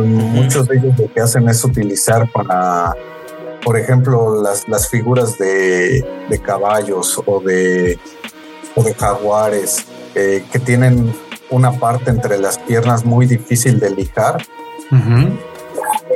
[0.00, 2.94] Muchos de ellos lo que hacen es utilizar para
[3.64, 7.96] por ejemplo, las, las figuras de, de caballos o de,
[8.74, 11.12] o de jaguares eh, que tienen
[11.50, 14.42] una parte entre las piernas muy difícil de lijar.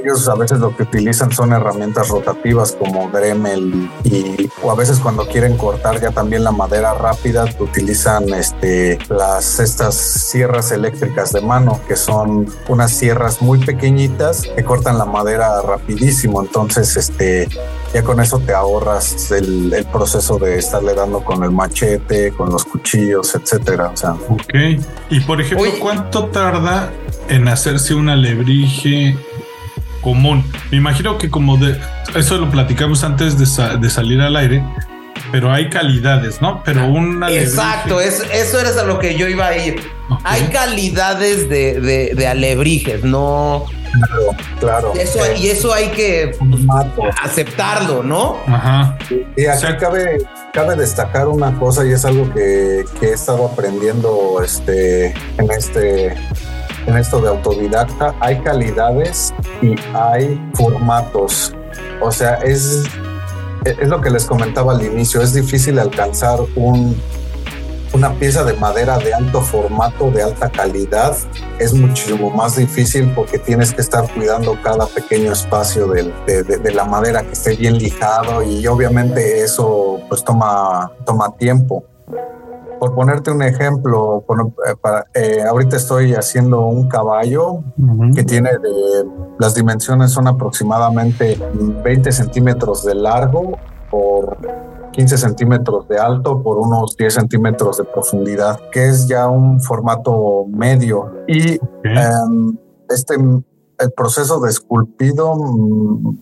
[0.02, 4.98] Ellos a veces lo que utilizan son herramientas rotativas como Dremel y o a veces
[4.98, 11.40] cuando quieren cortar ya también la madera rápida utilizan este las estas sierras eléctricas de
[11.40, 17.48] mano que son unas sierras muy pequeñitas que cortan la madera rapidísimo entonces este
[17.92, 22.50] ya con eso te ahorras el, el proceso de estarle dando con el machete con
[22.50, 24.54] los cuchillos etcétera o sea Ok.
[25.10, 25.66] Y por ejemplo.
[25.80, 26.92] ¿cuánto tarda
[27.28, 29.16] en hacerse un alebrije
[30.06, 30.44] común?
[30.70, 31.76] Me imagino que como de
[32.14, 34.62] eso lo platicamos antes de, sa- de salir al aire,
[35.32, 36.62] pero hay calidades, ¿no?
[36.64, 37.50] Pero un alebrije.
[37.50, 39.80] exacto, es, eso era a lo que yo iba a ir.
[40.22, 43.64] Hay calidades de, de- de alebrijes, no.
[44.60, 46.36] claro Eso, eh, y eso hay que
[47.24, 48.36] aceptarlo, ¿no?
[48.46, 48.96] Ajá.
[49.36, 50.18] Y O sea- cabe,
[50.52, 55.06] cabe destacar una cosa y es algo que, que he estado aprendiendo este,
[55.38, 56.14] en, este,
[56.86, 58.14] en esto de autodidacta.
[58.20, 59.32] Hay calidades
[59.62, 61.54] y hay formatos.
[62.00, 62.84] O sea, es,
[63.64, 65.20] es lo que les comentaba al inicio.
[65.20, 66.96] Es difícil alcanzar un,
[67.92, 71.16] una pieza de madera de alto formato, de alta calidad.
[71.58, 76.12] Es muchísimo más difícil porque tienes que estar cuidando cada pequeño espacio de-
[76.42, 81.84] de la madera que esté bien lijado y obviamente eso pues toma, toma tiempo.
[82.78, 87.62] Por ponerte un ejemplo, por- eh, para- eh, ahorita estoy haciendo un caballo
[88.14, 89.08] que tiene de,
[89.38, 91.38] las dimensiones son aproximadamente
[91.82, 93.56] 20 centímetros de largo
[93.90, 94.36] por
[94.92, 100.44] 15 centímetros de alto por unos 10 centímetros de profundidad, que es ya un formato
[100.48, 101.12] medio.
[101.28, 102.56] Y em,
[102.88, 106.16] este, el proceso de esculpido mm,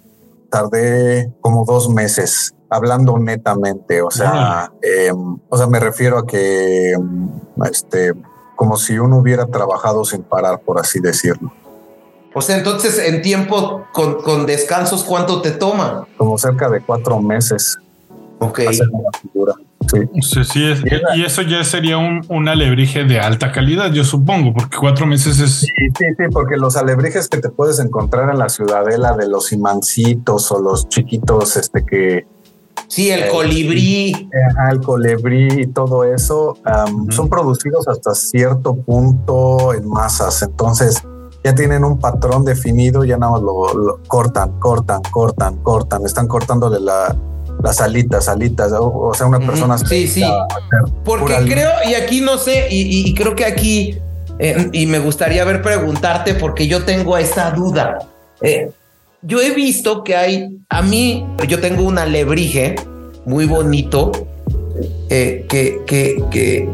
[0.51, 6.93] tardé como dos meses hablando netamente, o sea, em, o sea, me refiero a que,
[6.93, 7.29] em,
[7.71, 8.13] este,
[8.57, 11.53] como si uno hubiera trabajado sin parar, por así decirlo.
[12.35, 16.07] O sea, entonces en tiempo con, con descansos, ¿cuánto te toma?
[16.17, 17.77] como cerca de cuatro meses.
[18.41, 18.61] Ok.
[18.69, 19.55] hacer una figura.
[19.91, 19.99] Sí.
[20.23, 20.83] Sí, sí, es-
[21.15, 25.39] y eso ya sería un, un alebrije de alta calidad, yo supongo, porque cuatro meses
[25.39, 25.67] es Sí,
[25.97, 30.51] sí, sí, porque los alebrijes que te puedes encontrar en la ciudadela de los imancitos
[30.51, 32.27] o los chiquitos, este que
[32.89, 34.29] Sí, el Eh, colibrí.
[34.71, 40.43] El colibrí y todo eso am, son producidos hasta cierto punto en masas.
[40.43, 41.03] Entonces
[41.43, 46.05] ya tienen un patrón definido, ya nada más lo, lo cortan, cortan, cortan, cortan.
[46.07, 47.15] Están cortándole la,
[47.63, 48.73] las alitas, alitas.
[48.73, 49.77] O, o sea, una persona.
[49.79, 50.25] sí, sí.
[51.05, 53.99] Porque creo, y aquí no sé, y creo que aquí,
[54.39, 57.99] eh, y me gustaría ver preguntarte, porque yo tengo esa duda.
[58.41, 58.71] Eh,
[59.25, 62.77] yo he visto que hay, a mí, yo tengo un alebrije
[63.25, 64.13] muy bonito,
[65.09, 66.69] eh, que, que, que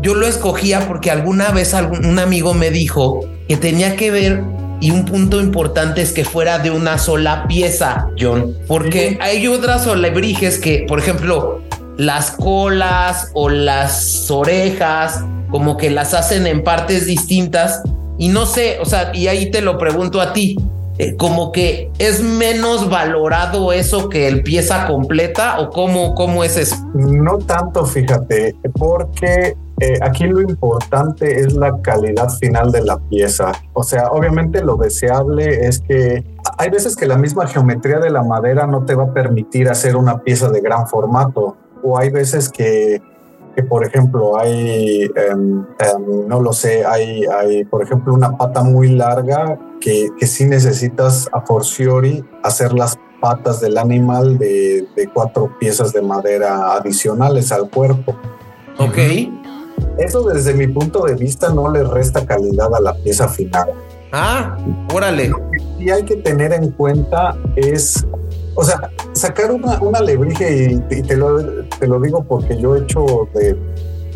[0.00, 4.44] yo lo escogía porque alguna vez algún, un amigo me dijo que tenía que ver
[4.80, 9.86] y un punto importante es que fuera de una sola pieza, John, porque hay otras
[9.86, 11.62] alebrijes que, por ejemplo,
[11.96, 17.82] las colas o las orejas, como que las hacen en partes distintas
[18.18, 20.56] y no sé, o sea, y ahí te lo pregunto a ti,
[20.98, 26.56] eh, como que es menos valorado eso que el pieza completa o cómo, cómo es
[26.56, 26.76] eso?
[26.94, 33.52] No tanto, fíjate, porque eh, aquí lo importante es la calidad final de la pieza.
[33.72, 36.24] O sea, obviamente lo deseable es que
[36.58, 39.96] hay veces que la misma geometría de la madera no te va a permitir hacer
[39.96, 41.56] una pieza de gran formato.
[41.82, 43.02] O hay veces que,
[43.54, 45.64] que por ejemplo, hay, em,
[46.26, 51.28] no lo sé, hay, hay, por ejemplo, una pata muy larga que, que sí necesitas
[51.32, 57.70] a forciori hacer las patas del animal de, de cuatro piezas de madera adicionales al
[57.70, 58.16] cuerpo.
[58.78, 58.98] Ok.
[59.98, 63.68] Eso desde mi punto de vista no le resta calidad a la pieza final.
[64.12, 64.56] Ah,
[64.92, 65.32] órale.
[65.78, 68.06] Y hay que tener en cuenta es,
[68.54, 68.90] o sea,
[69.22, 71.42] sacar una, una alebrije y, y te, lo,
[71.78, 73.56] te lo digo porque yo he hecho de,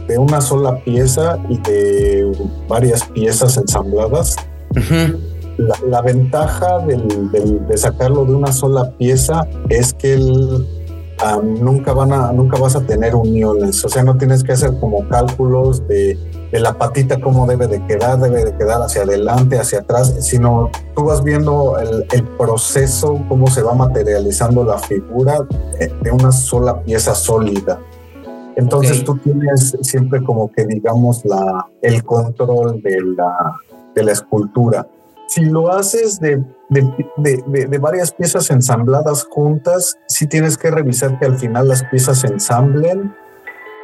[0.09, 2.31] de una sola pieza y de
[2.69, 4.37] varias piezas ensambladas.
[5.59, 10.67] La, la ventaja del- del- de sacarlo de una sola pieza es que el,
[11.25, 14.73] am, nunca, van a, nunca vas a tener uniones, o sea, no tienes que hacer
[14.79, 16.19] como cálculos de,
[16.53, 20.71] de la patita cómo debe de quedar, debe de quedar hacia adelante, hacia atrás, sino
[20.95, 25.39] tú vas viendo el, el proceso, cómo se va materializando la figura
[25.81, 27.81] eh, de una sola pieza sólida.
[28.57, 29.05] Entonces Ok.
[29.05, 33.35] tú tienes siempre como que digamos la, el control de la,
[33.95, 34.87] de la escultura.
[35.29, 36.37] Si lo haces de,
[36.71, 36.83] de,
[37.17, 41.83] de- de- de varias piezas ensambladas juntas, sí tienes que revisar que al final las
[41.85, 43.13] piezas se ensamblen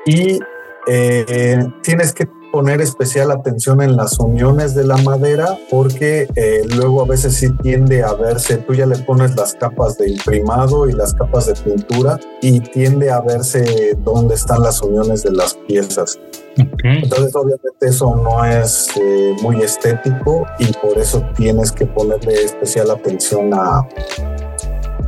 [0.06, 0.38] y
[0.86, 7.02] eh, tienes que poner especial atención en las uniones de la madera porque eh, luego
[7.02, 10.92] a veces sí tiende a verse, tú ya le pones las capas de imprimado y
[10.92, 16.20] las capas de pintura y tiende a verse dónde están las uniones de las piezas.
[16.60, 16.80] Ok.
[16.84, 22.90] Entonces, obviamente, eso no es eh, muy estético y por eso tienes que ponerle especial
[22.90, 23.88] atención a,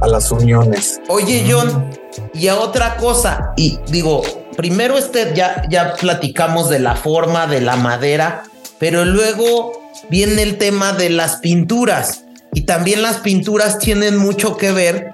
[0.01, 1.01] a las uniones.
[1.09, 1.91] Oye, John,
[2.33, 4.23] y a otra cosa, y digo,
[4.57, 8.45] primero este ya, ya platicamos de la forma de la madera,
[8.79, 9.73] pero luego
[10.11, 12.25] viene el tema de las pinturas.
[12.53, 15.09] Y también las pinturas tienen mucho que ver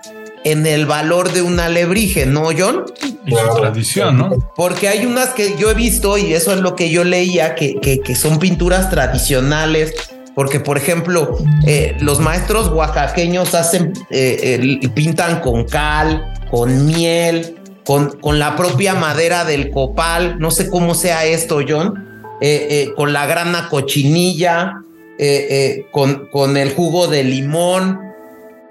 [0.45, 2.84] en el valor de un alebrije, ¿no, John?
[3.26, 4.53] Y su tradición, ¿no?
[4.57, 7.80] Porque hay unas que yo he visto, y eso es lo que yo leía, que,
[7.80, 9.95] que, que son pinturas tradicionales.
[10.34, 17.59] Porque, por ejemplo, eh, los maestros oaxaqueños hacen, eh, pintan con cal, con miel,
[17.91, 20.38] con, con la propia madera del copal.
[20.38, 22.07] No sé cómo sea esto, John.
[22.41, 24.82] eh, eh, con la grana cochinilla,
[25.18, 27.99] eh, eh, con, con el jugo de limón.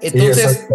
[0.00, 0.66] Entonces,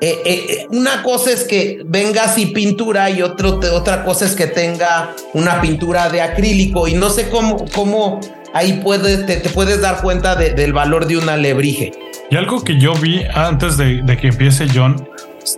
[0.00, 4.26] eh, eh, eh, una cosa es que venga así pintura y otro, te- otra cosa
[4.26, 8.20] es que tenga una pintura de acrílico y no sé cómo, cómo
[8.54, 11.90] ahí puedes, te, te puedes dar cuenta de- del valor de un alebrije.
[12.30, 15.08] Y algo que yo vi antes de, de que empiece John,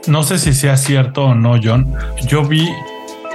[0.06, 1.92] no sé si sea cierto o no, John,
[2.26, 2.68] yo vi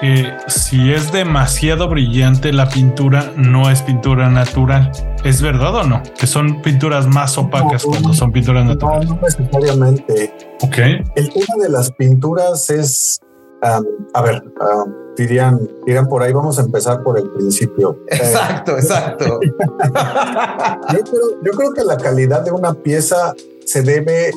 [0.02, 4.92] que si es demasiado brillante la pintura, no es pintura natural.
[5.26, 6.02] ¿Es verdad o no?
[6.18, 9.10] Que son pinturas más opacas No, cuando son pinturas No, naturales.
[9.10, 10.34] no necesariamente.
[10.62, 10.78] Ok.
[11.16, 13.20] El tema de las pinturas es,
[13.62, 13.84] am,
[14.14, 17.98] a ver, am, dirían, dirían por ahí, vamos a empezar por el principio.
[18.10, 19.40] Eh, Exacto, exacto.
[20.94, 23.34] yo, creo, yo creo que la calidad de una pieza
[23.66, 24.32] se debe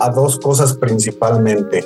[0.00, 1.84] a dos cosas principalmente.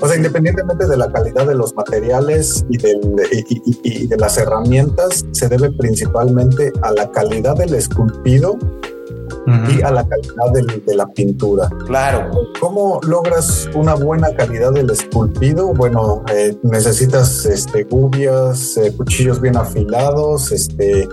[0.00, 4.06] O sea, independientemente de la calidad de los materiales y, del- y- y- y- y
[4.08, 8.58] de las herramientas, se debe principalmente a la calidad del esculpido
[9.70, 11.68] y a la calidad del- de la pintura.
[11.86, 12.30] Claro.
[12.60, 15.72] ¿Cómo logras una buena calidad del esculpido?
[15.72, 21.08] Bueno, eh, necesitas este, gubias, eh, cuchillos bien afilados, este,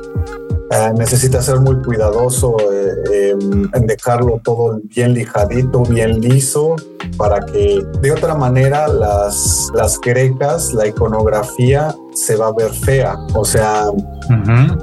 [0.71, 6.75] eh, necesitas ser muy cuidadoso eh, em, en dejarlo todo bien lijadito, bien liso,
[7.17, 13.15] para que de otra manera las, las grecas, la iconografía se va a ver fea.
[13.35, 13.85] O sea,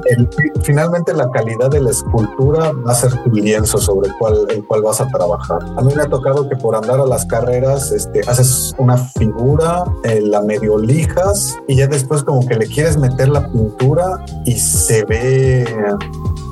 [0.06, 0.28] el-
[0.62, 4.64] finalmente la calidad de la escultura va a ser tu lienzo sobre el cual, el
[4.66, 5.58] cual vas a trabajar.
[5.76, 9.84] A mí me ha tocado que por andar a las carreras este, haces una figura,
[10.04, 14.52] eh, la medio lijas y ya después como que le quieres meter la pintura y
[14.58, 15.64] se ve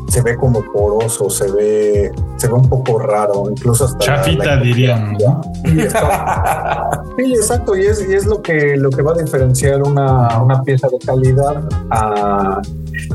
[0.08, 5.16] se ve como poroso, se ve se ve un poco raro, incluso hasta Chafita dirían.
[7.16, 7.76] Sí, exacto.
[7.76, 10.98] Y es, y es lo que lo que va a diferenciar una, una pieza de
[10.98, 12.60] calidad a-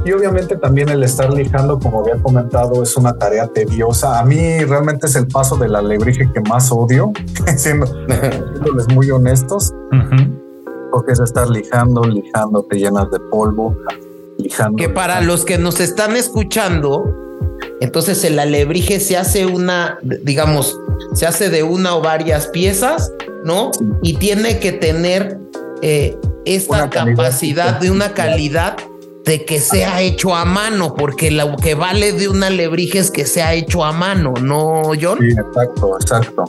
[0.06, 4.20] y obviamente también el estar lijando, como había comentado, es una tarea tediosa.
[4.20, 7.12] A mí realmente es el paso del alebrije que más odio,
[7.58, 9.74] siendo, siéndoles muy honestos,
[10.92, 13.76] porque es estar lijando, lijando, te llenas de polvo,
[14.78, 17.16] que para los que nos están escuchando,
[17.82, 20.78] entonces el alebrije se hace una, digamos,
[21.14, 23.12] se hace de una o varias piezas,
[23.44, 23.72] ¿no?
[24.02, 25.38] Y tiene que tener
[25.82, 27.16] eh, esta Una calidad.
[27.16, 28.78] capacidad de una calidad
[29.26, 33.26] de que sea hecho a mano, porque lo que vale de un alebrije es que
[33.26, 35.20] sea hecho a mano, ¿no, John?
[35.20, 36.46] Sí, exacto, exacto.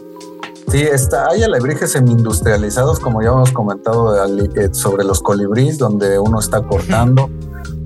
[0.70, 6.38] Sí, está, hay alebrijes semi-industrializados, como ya hemos comentado eh, sobre los colibríes, donde uno
[6.38, 7.28] está cortando,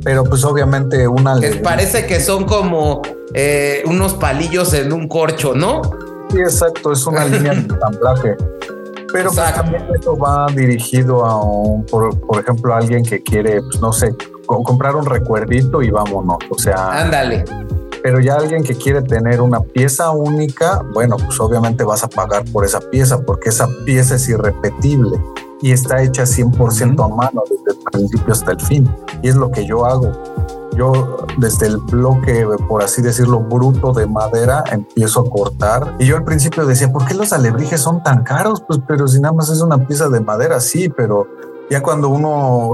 [0.03, 3.01] pero pues obviamente una alebrije- parece que son como
[3.32, 5.80] eh, unos palillos en un corcho, ¿no?
[6.30, 8.37] Sí, exacto, es una línea de ensamblaje.
[9.12, 13.62] Pero pues, también esto va dirigido a, un, por, por ejemplo, a alguien que quiere,
[13.62, 14.12] pues, no sé,
[14.45, 16.37] co- comprar un recuerdito y vámonos.
[16.51, 17.45] O sea, Ándale.
[18.05, 22.44] Pero ya alguien que quiere tener una pieza única, bueno, pues obviamente vas a pagar
[22.52, 25.18] por esa pieza porque esa pieza es irrepetible
[25.62, 28.94] y está hecha 100% a mano desde el principio hasta el fin.
[29.22, 30.12] Y es lo que yo hago.
[30.76, 35.96] Yo desde el bloque, por así decirlo, bruto de madera, empiezo a cortar.
[35.98, 38.62] Y yo al principio decía, ¿por qué los alebrijes son tan caros?
[38.68, 41.26] Pues, pero si nada más es una pieza de madera, sí, pero
[41.70, 42.70] ya cuando uno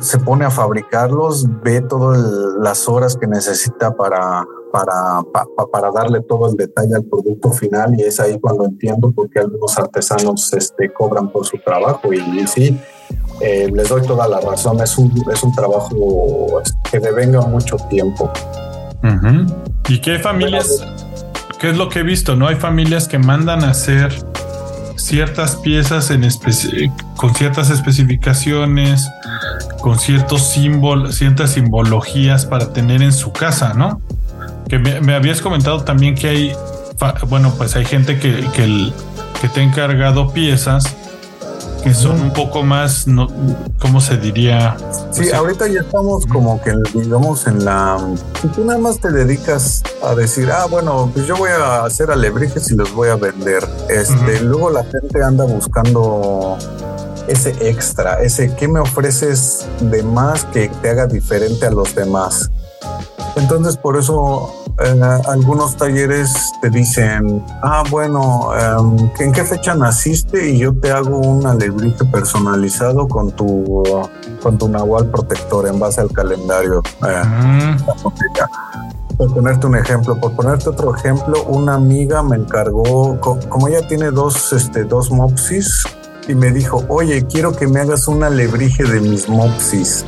[0.00, 2.18] se pone a fabricarlos, ve todas
[2.60, 7.50] las horas que necesita para, para, pa- pa- para darle todo el detalle al producto
[7.52, 12.12] final y es ahí cuando entiendo por qué algunos artesanos este, cobran por su trabajo
[12.12, 12.80] y, y sí,
[13.40, 16.60] eh, les doy toda la razón, es un, es un trabajo
[16.90, 18.30] que devenga mucho tiempo.
[19.02, 19.46] Ujú.
[19.88, 20.84] Y que hay familias,
[21.58, 22.36] ¿qué es lo que he visto?
[22.36, 24.12] No hay familias que mandan a hacer
[25.02, 26.26] ciertas piezas en
[27.16, 29.08] con ciertas especificaciones,
[29.80, 34.00] con ciertos símbolos, ciertas simbologías para tener en su casa, ¿no?
[34.68, 36.52] Que me, habías comentado también que hay,
[37.28, 40.96] bueno, pues hay gente que, que te ha encargado piezas
[41.82, 43.28] que son un poco más, no,
[43.78, 44.76] ¿cómo se diría?
[45.12, 47.98] Sí, O sea, ahorita ya estamos como que digamos en la...
[48.40, 52.10] Si tú nada más te dedicas a decir, ah, bueno, pues yo voy a hacer
[52.10, 53.66] alebrijes y los voy a vender.
[53.88, 54.40] Este.
[54.40, 56.56] Luego la gente anda buscando
[57.28, 62.50] ese extra, ese que me ofreces de más que te haga diferente a los demás.
[63.36, 70.50] Entonces, por eso eh, algunos talleres te dicen, ah, bueno, em, ¿en qué fecha naciste?
[70.50, 73.82] Y yo te hago un alebrije personalizado con tu,
[74.42, 76.82] con tu nahual protector en base al calendario.
[77.06, 77.76] eh, mm,
[79.16, 83.86] por ponerte un ejemplo, por ponerte otro ejemplo, una amiga me encargó, co- como ella
[83.86, 85.84] tiene dos, este, dos mopsis,
[86.26, 90.06] y me dijo, oye, quiero que me hagas un alebrije de mis mopsis.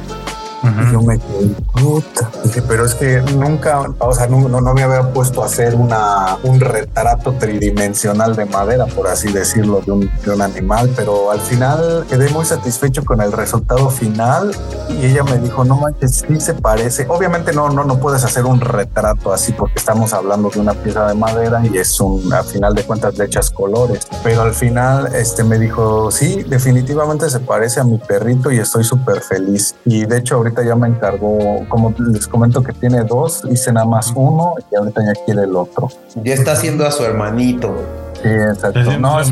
[0.63, 2.31] Y yo me quedé, puta.
[2.45, 5.75] Dije, pero es que nunca, o sea, no, no, no me había puesto a hacer
[5.75, 11.31] una, un retrato tridimensional de madera, por así decirlo, de un, de un animal, pero
[11.31, 14.55] al final quedé muy satisfecho con el resultado final
[14.89, 17.07] y ella me dijo, no manches, sí se parece.
[17.09, 21.07] Obviamente no, no, no puedes hacer un retrato así porque estamos hablando de una pieza
[21.09, 25.15] de madera y es un, al final de cuentas le echas colores, pero al final
[25.15, 29.75] este me dijo, sí, definitivamente se parece a mi perrito y estoy súper feliz.
[29.85, 33.87] Y de hecho ahorita ya me encargó, como les comento que tiene dos, hice nada
[33.87, 35.89] más uno y ahorita ya quiere el otro.
[36.23, 37.75] Ya está haciendo a su hermanito.
[38.23, 38.99] Sí, exacto.
[38.99, 39.29] No, es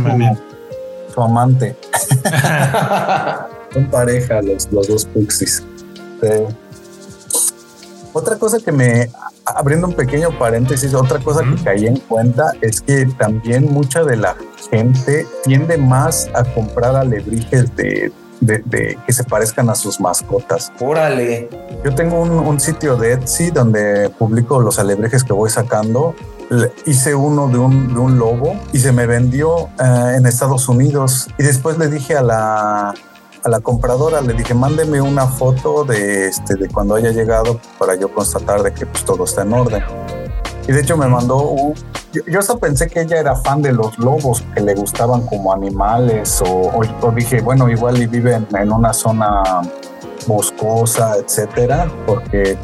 [1.13, 1.77] su, amante.
[3.75, 5.63] Son pareja los, los dos Puxis.
[6.23, 6.29] Sí.
[8.13, 9.09] Otra cosa que me,
[9.45, 14.17] abriendo un pequeño paréntesis, otra cosa que caí en cuenta es que también mucha de
[14.17, 14.37] la
[14.71, 20.73] gente tiende más a comprar alebrijes de de, de que se parezcan a sus mascotas.
[20.81, 21.49] Órale.
[21.85, 26.15] Yo tengo un, un sitio de Etsy donde publico los alebrijes que voy sacando.
[26.85, 31.29] Hice uno de un, de un lobo y se me vendió eh, en Estados Unidos.
[31.39, 36.27] Y después le dije a la, a la compradora, le dije, mándeme una foto de,
[36.27, 39.85] este, de cuando haya llegado para yo constatar de que pues, todo está en orden.
[40.69, 41.75] Y de hecho me mandó, un-
[42.13, 45.53] yo, yo hasta pensé que ella era fan de los lobos, que le gustaban como
[45.53, 49.43] animales, o, o- o dije, bueno, igual y vive en, en una zona
[50.27, 52.57] boscosa, etcétera, porque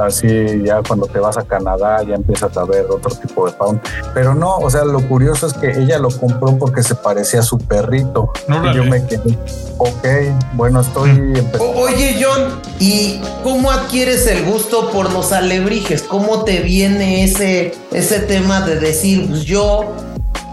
[0.00, 3.80] así ya cuando te vas a Canadá ya empiezas a ver otro tipo de fauna.
[4.14, 7.42] Pero no, o sea, lo curioso es que ella lo compró porque se parecía a
[7.42, 8.32] su perrito.
[8.48, 9.38] Y yo me quedé,
[9.78, 10.06] ok,
[10.54, 11.64] bueno, estoy empezando.
[11.64, 16.02] O- oye, John, ¿y cómo adquieres el gusto por los alebrijes?
[16.02, 19.84] ¿Cómo te viene ese, ese tema de decir, pues yo,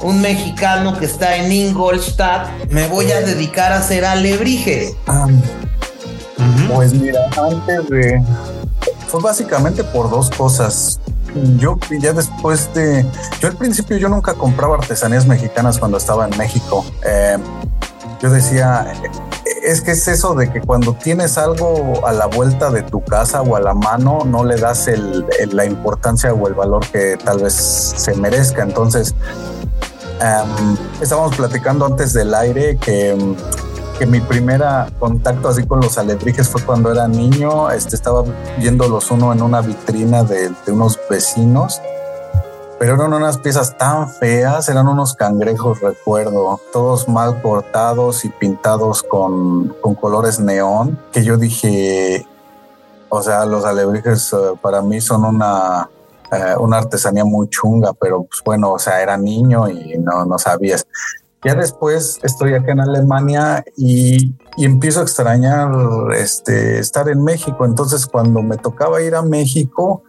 [0.01, 4.93] un mexicano que está en Ingolstadt, me voy a dedicar a hacer alebrijes?
[6.73, 8.21] Pues mira, antes de...
[9.07, 10.99] Fue básicamente por dos cosas.
[11.57, 13.05] Yo ya después de...
[13.39, 16.85] Yo al principio yo nunca compraba artesanías mexicanas cuando estaba en México.
[17.05, 17.37] Eh,
[18.21, 18.91] yo decía,
[19.63, 23.41] es que es eso de que cuando tienes algo a la vuelta de tu casa
[23.41, 27.39] o a la mano, no le das el- la importancia o el valor que tal
[27.43, 28.63] vez se merezca.
[28.63, 29.13] Entonces,
[30.19, 33.15] em, estábamos platicando antes del aire que,
[33.97, 37.69] que mi primera contacto así con los alebrijes fue cuando era niño.
[37.71, 38.23] Este, estaba
[38.57, 41.81] viéndolos uno en una vitrina de, de unos vecinos.
[42.79, 49.01] Pero eran unas piezas tan feas, eran unos cangrejos, recuerdo, todos mal cortados y pintados
[49.01, 52.27] con, con colores neón, que yo dije,
[53.09, 55.89] o sea, los alebrijes eh, para mí son una,
[56.31, 60.37] eh, una artesanía muy chunga, pero pues bueno, o sea, era niño y no, no
[60.37, 60.85] sabías.
[61.43, 65.71] Ya después estoy acá en Alemania y, y empiezo a extrañar
[66.13, 67.65] este, estar en México.
[67.65, 70.03] Entonces, cuando me tocaba ir a México,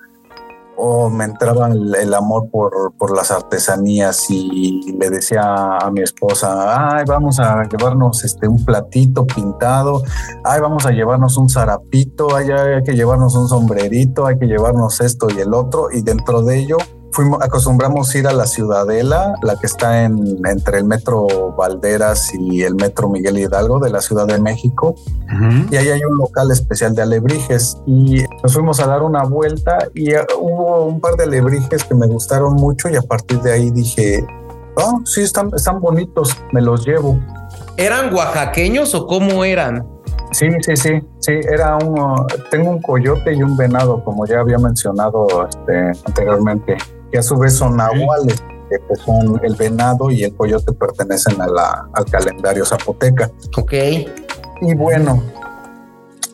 [0.81, 6.03] o me entraba el, el amor por, por las artesanías y le decía a mi
[6.03, 10.03] esposa, ay, vamos a llevarnos este, un platito pintado,
[10.45, 15.01] ay, vamos a llevarnos un zarapito, ay, hay que llevarnos un sombrerito, hay que llevarnos
[15.01, 16.76] esto y el otro, y dentro de ello
[17.13, 22.63] fuimos, acostumbramos ir a la Ciudadela, la que está en, entre el metro Valderas y
[22.63, 24.95] el metro Miguel Hidalgo de la Ciudad de México
[25.71, 29.79] y ahí hay un local especial de alebrijes y nos fuimos a dar una vuelta
[29.95, 33.53] y eh, hubo un par de alebrijes que me gustaron mucho y a partir de
[33.53, 34.25] ahí dije,
[34.77, 37.19] oh, sí, están, están bonitos, me los llevo.
[37.77, 39.87] ¿Eran oaxaqueños o cómo eran?
[40.33, 40.91] Sí, sí, sí,
[41.21, 46.77] sí, era un, tengo un coyote y un venado, como ya había mencionado este, anteriormente,
[47.11, 48.41] que a su vez son nahuales,
[48.71, 53.31] que pues son el venado y el coyote pertenecen a la, al calendario zapoteca.
[53.57, 53.73] Ok.
[54.61, 55.23] Y bueno,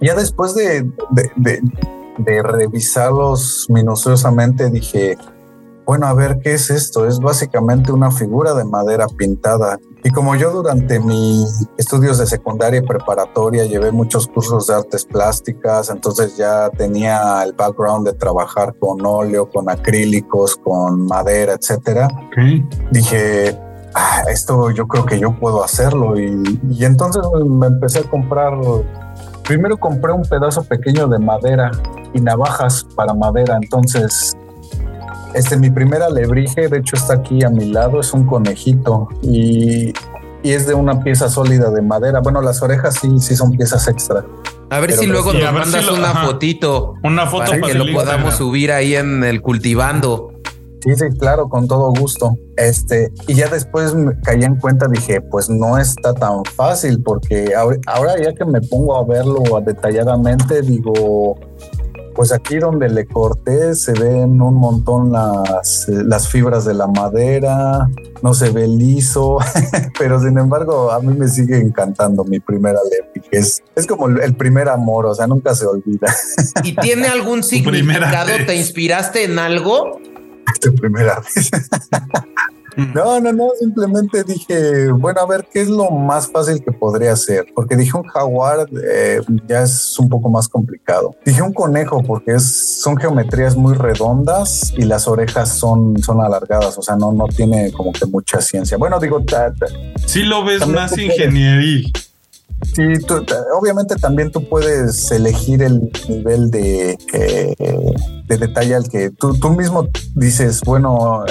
[0.00, 1.60] ya después de, de, de-
[2.16, 5.18] de revisarlos minuciosamente, dije,
[5.86, 7.06] bueno, a ver, ¿qué es esto?
[7.06, 9.78] Es básicamente una figura de madera pintada.
[10.02, 15.04] Y como yo durante mis estudios de secundaria y preparatoria llevé muchos cursos de artes
[15.04, 22.08] plásticas, entonces ya tenía el background de trabajar con óleo, con acrílicos, con madera, etcétera
[22.90, 23.58] dije,
[23.94, 26.18] "Ah, esto yo creo que yo puedo hacerlo.
[26.18, 28.52] Y, y entonces me empecé a comprar,
[29.46, 31.70] primero compré un pedazo pequeño de madera
[32.12, 33.58] y navajas para madera.
[33.60, 34.36] Entonces,
[35.34, 39.92] este, mi primer alebrije, de hecho está aquí a mi lado, es un conejito y,
[40.42, 42.20] y es de una pieza sólida de madera.
[42.20, 44.24] Bueno, las orejas sí, sí son piezas extra.
[44.70, 46.26] A ver Pero si luego sí, nos si mandas lo- una ajá.
[46.26, 48.32] fotito Una foto para para que lo podamos Instagram.
[48.38, 50.30] subir ahí en el cultivando.
[50.80, 52.36] Sí, sí, claro, con todo gusto.
[52.56, 57.54] Este, y ya después me caí en cuenta, dije, pues no está tan fácil, porque
[57.54, 61.38] ahora, ahora ya que me pongo a verlo detalladamente, digo,
[62.14, 66.86] pues aquí donde le corté se ven un montón las, eh, las fibras de la
[66.86, 67.88] madera,
[68.22, 69.38] no se ve liso,
[69.98, 74.08] pero sin embargo a mí me sigue encantando mi primera Lepi, que es, es como
[74.08, 76.06] el primer amor, o sea, nunca se olvida
[76.62, 78.30] ¿Y tiene algún significado?
[78.46, 79.98] ¿Te inspiraste en algo?
[80.60, 81.50] de primera vez.
[82.76, 87.12] No, no, no, simplemente dije, bueno, a ver, ¿qué es lo más fácil que podría
[87.12, 87.46] hacer?
[87.54, 91.14] Porque dije un jaguar eh, ya es un poco más complicado.
[91.24, 96.76] Dije un conejo porque es, son geometrías muy redondas y las orejas son, son alargadas,
[96.78, 98.76] o sea, no, no tiene como que mucha ciencia.
[98.76, 99.66] Bueno, digo, ta- ta-
[100.06, 101.16] Sí lo ves También más puedes.
[102.74, 103.24] Sí, tú-
[103.58, 107.54] obviamente también tú puedes elegir el nivel de, eh,
[108.26, 111.30] de detalle al que tú, tú mismo dices, bueno, eh,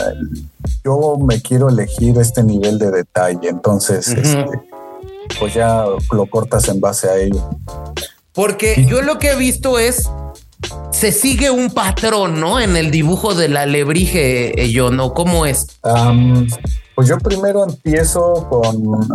[0.85, 3.49] yo me quiero elegir este nivel de detalle.
[3.49, 4.45] Entonces, este,
[5.39, 7.49] pues ya lo cortas en base a ello.
[8.33, 10.09] Porque yo lo que he visto es
[10.91, 12.59] se sigue un patrón, ¿no?
[12.59, 15.13] En el dibujo del alebrije, eh, yo, ¿no?
[15.13, 15.67] ¿Cómo es?
[16.95, 19.07] Pues yo primero empiezo con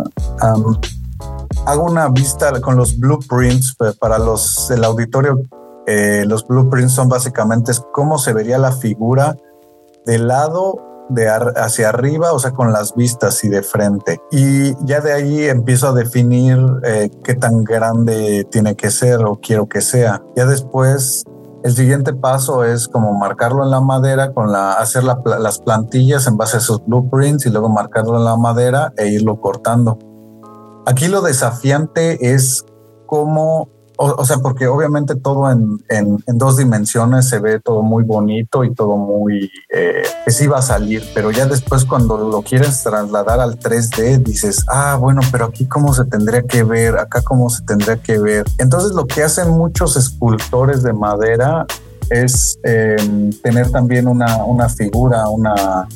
[1.65, 5.41] hago una vista con los blueprints para los del auditorio.
[5.87, 9.35] eh, los blueprints son básicamente cómo se vería la figura
[10.05, 14.21] de lado de hacia arriba, o sea, con las vistas y de frente.
[14.31, 19.39] Y ya de ahí empiezo a definir eh, qué tan grande tiene que ser o
[19.41, 20.21] quiero que sea.
[20.35, 21.23] Ya después,
[21.63, 26.37] el siguiente paso es como marcarlo en la madera, con la, hacer las plantillas en
[26.37, 29.97] base a esos blueprints y luego marcarlo en la madera e irlo cortando.
[30.85, 32.65] Aquí lo desafiante es
[33.05, 38.63] cómo, o, sea, porque obviamente todo en, en- dos dimensiones se ve todo muy bonito
[38.63, 42.81] y todo muy, eh, que sí va a salir, pero ya después cuando lo quieres
[42.81, 47.49] trasladar al 3D dices, ah, bueno, pero aquí cómo se tendría que ver, acá cómo
[47.49, 48.45] se tendría que ver.
[48.57, 51.65] Entonces lo que hacen muchos escultores de madera
[52.09, 52.95] es eh,
[53.43, 55.87] tener también una, una figura, una,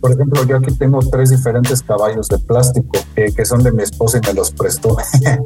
[0.00, 3.82] por ejemplo, yo aquí tengo tres diferentes caballos de plástico eh, que son de mi
[3.82, 4.96] esposa y me los prestó.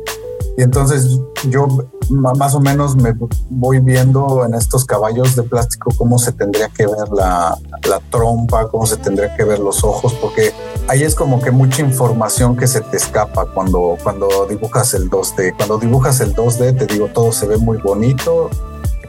[0.57, 1.67] y entonces yo
[2.11, 3.15] más o menos me
[3.49, 7.57] voy viendo en estos caballos de plástico cómo se tendría que ver la,
[7.89, 10.53] la trompa, cómo se tendría que ver los ojos, porque
[10.89, 15.57] ahí es como que mucha información que se te escapa cuando, cuando dibujas el 2D.
[15.57, 18.51] Cuando dibujas el 2D, te digo, todo se ve muy bonito,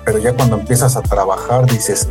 [0.05, 2.07] pero ya cuando empiezas a trabajar dices,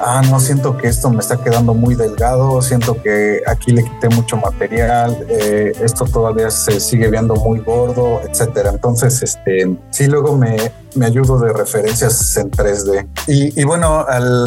[0.00, 4.08] ah, no siento que esto me está quedando muy delgado, siento que aquí le quité
[4.08, 8.70] mucho material, eh, esto todavía se sigue viendo muy gordo, etcétera.
[8.70, 10.56] Entonces, este, sí, luego me,
[10.94, 13.06] me ayudo de referencias en 3D.
[13.26, 14.46] Y, bueno, al,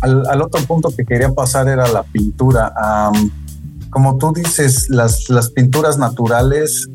[0.00, 2.72] al, otro punto que quería pasar era la pintura.
[3.90, 6.88] Como tú dices, las, las pinturas naturales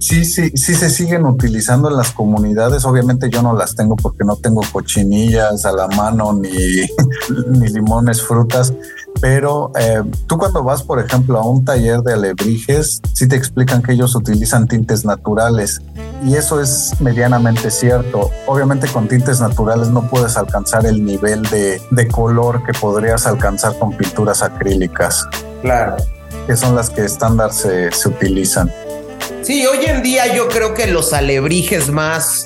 [0.00, 2.84] sí, sí, sí se siguen utilizando en las comunidades.
[2.84, 6.48] Obviamente yo no las tengo porque no tengo cochinillas a la mano ni,
[7.48, 8.72] ni limones, frutas.
[9.20, 13.82] Pero eh, tú cuando vas, por ejemplo, a un taller de alebrijes, sí te explican
[13.82, 15.80] que ellos utilizan tintes naturales.
[16.24, 18.30] Y eso es medianamente cierto.
[18.46, 23.78] Obviamente con tintes naturales no puedes alcanzar el nivel de, de color que podrías alcanzar
[23.78, 25.26] con pinturas acrílicas,
[25.62, 25.96] Claro.
[26.46, 28.70] que son las que estándar se, se utilizan.
[29.42, 32.44] Sí, hoy en día yo creo que los alebrijes más,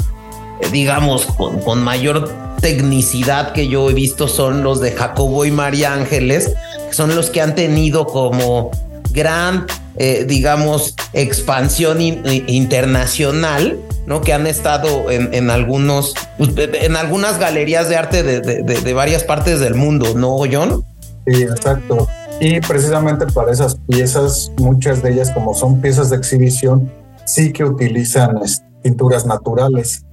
[0.60, 5.50] eh, digamos, con, con mayor tecnicidad que yo he visto son los de Jacobo y
[5.50, 6.50] María Ángeles,
[6.88, 8.70] que son los que han tenido como
[9.10, 9.66] gran,
[9.96, 14.20] eh, digamos, expansión internacional, ¿no?
[14.22, 18.80] Que han estado en, en algunos, pues, en algunas galerías de arte de, de- de-
[18.80, 20.84] de varias partes del mundo, ¿no, John?
[21.26, 22.08] Sí, exacto.
[22.40, 26.90] Y precisamente para esas piezas, muchas de ellas como son piezas de exhibición,
[27.24, 28.38] sí que utilizan
[28.82, 30.04] pinturas naturales.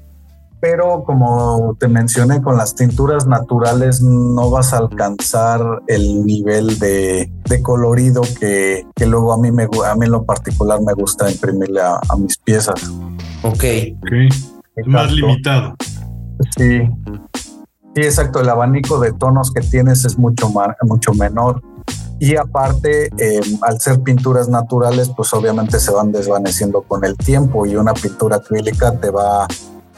[0.61, 7.31] Pero como te mencioné, con las tinturas naturales no vas a alcanzar el nivel de,
[7.49, 11.31] de colorido que, que luego a mí, me, a mí en lo particular me gusta
[11.31, 12.75] imprimirle a, a mis piezas.
[13.41, 13.63] Ok.
[14.03, 14.85] Ok.
[14.85, 15.73] Más limitado.
[16.55, 16.81] Sí.
[17.95, 18.39] Sí, exacto.
[18.39, 21.59] El abanico de tonos que tienes es mucho, ma- mucho menor.
[22.21, 27.65] Y aparte, eh, al ser pinturas naturales, pues obviamente se van desvaneciendo con el tiempo
[27.65, 29.47] y una pintura acrílica te va a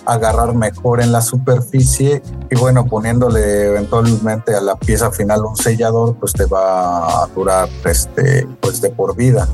[0.05, 6.15] agarrar mejor en la superficie y bueno, poniéndole eventualmente a la pieza final un sellador,
[6.15, 9.45] pues te va a durar este, pues de por vida.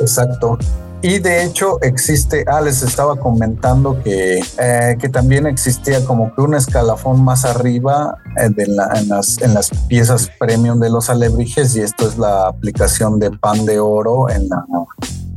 [0.00, 0.58] Exacto.
[1.04, 6.40] Y de hecho existe, ah, les estaba comentando que, eh, que también existía como que
[6.40, 11.80] un escalafón más arriba eh, en, las, en las piezas premium de los alebrijes y
[11.80, 14.64] esto es la aplicación de pan de oro en la,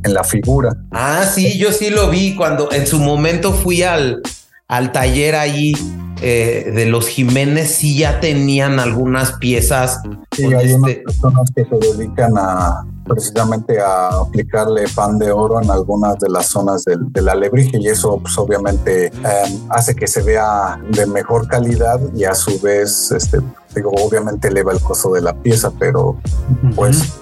[0.04, 0.74] en la figura.
[0.90, 4.22] Ah, sí, yo sí lo vi cuando en su momento fui al,
[4.68, 5.72] al taller ahí
[6.20, 10.00] eh, de los Jiménez, sí ya tenían algunas piezas.
[10.36, 15.62] Sí, hay unas este- personas que se dedican a precisamente a aplicarle pan de oro
[15.62, 20.06] en algunas de las zonas del, del alebrije y eso pues, obviamente eh, hace que
[20.06, 23.38] se vea de mejor calidad y a su vez, este,
[23.74, 26.18] digo, obviamente eleva el costo de la pieza, pero
[26.76, 27.14] pues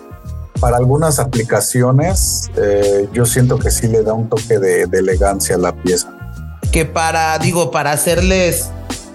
[0.59, 5.55] para algunas aplicaciones eh, yo siento que sí le da un toque de, de elegancia
[5.55, 6.16] a la pieza.
[6.73, 8.71] Que para, digo, para hacerles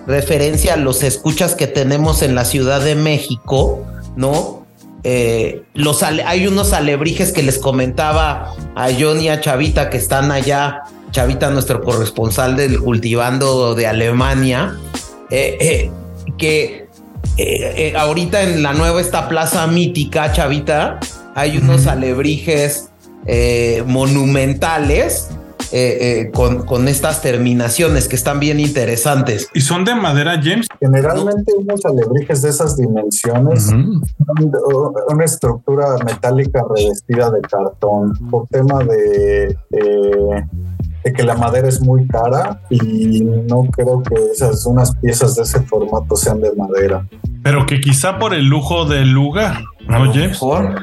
[0.07, 3.85] referencia a los escuchas que tenemos en la Ciudad de México,
[4.15, 4.65] ¿no?
[5.03, 10.31] Eh, los hay unos alebrijes que les comentaba a John y a Chavita que están
[10.31, 14.77] allá, Chavita, nuestro corresponsal del cultivando de Alemania,
[15.31, 15.91] eh, eh,
[16.37, 16.87] que
[17.95, 20.99] ahorita en la nueva esta plaza mítica, Chavita,
[21.33, 22.89] hay unos alebrijes
[23.85, 25.29] monumentales
[25.73, 29.49] eh, eh, con, con, estas terminaciones que están bien interesantes.
[29.53, 30.67] ¿Y son de madera, James?
[30.79, 35.03] Generalmente unos alebrijes de esas dimensiones, uh -huh.
[35.07, 40.45] una estructura metálica revestida de cartón, por tema de, de,
[41.03, 45.43] de, que la madera es muy cara y no creo que esas unas piezas de
[45.43, 47.07] ese formato sean de madera.
[47.43, 50.31] Pero que quizá por el lujo del lugar, ¿no, James?
[50.31, 50.75] Mejor.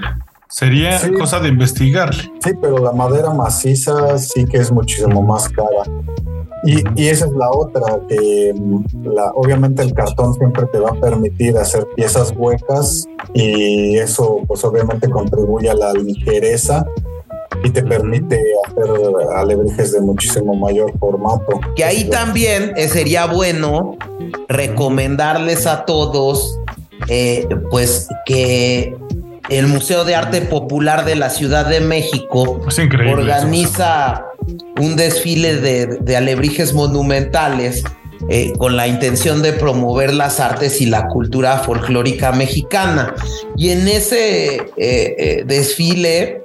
[0.51, 1.13] Sería sí.
[1.13, 2.23] cosa de investigarle.
[2.43, 5.85] Sí, pero la madera maciza sí que es muchísimo más cara.
[6.65, 8.53] Y, y, esa es la otra, que
[9.05, 14.65] la, obviamente el cartón siempre te va a permitir hacer piezas huecas y eso pues
[14.65, 16.85] obviamente contribuye a la ligereza
[17.63, 18.91] y te permite hacer
[19.37, 21.61] alebrijes de muchísimo mayor formato.
[21.77, 23.97] Que ahí también eh, sería bueno
[24.49, 26.59] recomendarles a todos
[27.09, 28.97] eh, pues que
[29.49, 32.61] el Museo de Arte Popular de la Ciudad de México
[33.11, 34.67] organiza eso.
[34.81, 37.83] un desfile de, de, alebrijes monumentales
[38.29, 43.15] eh, con la intención de promover las artes y la cultura folclórica mexicana.
[43.57, 46.45] Y en ese eh, eh, desfile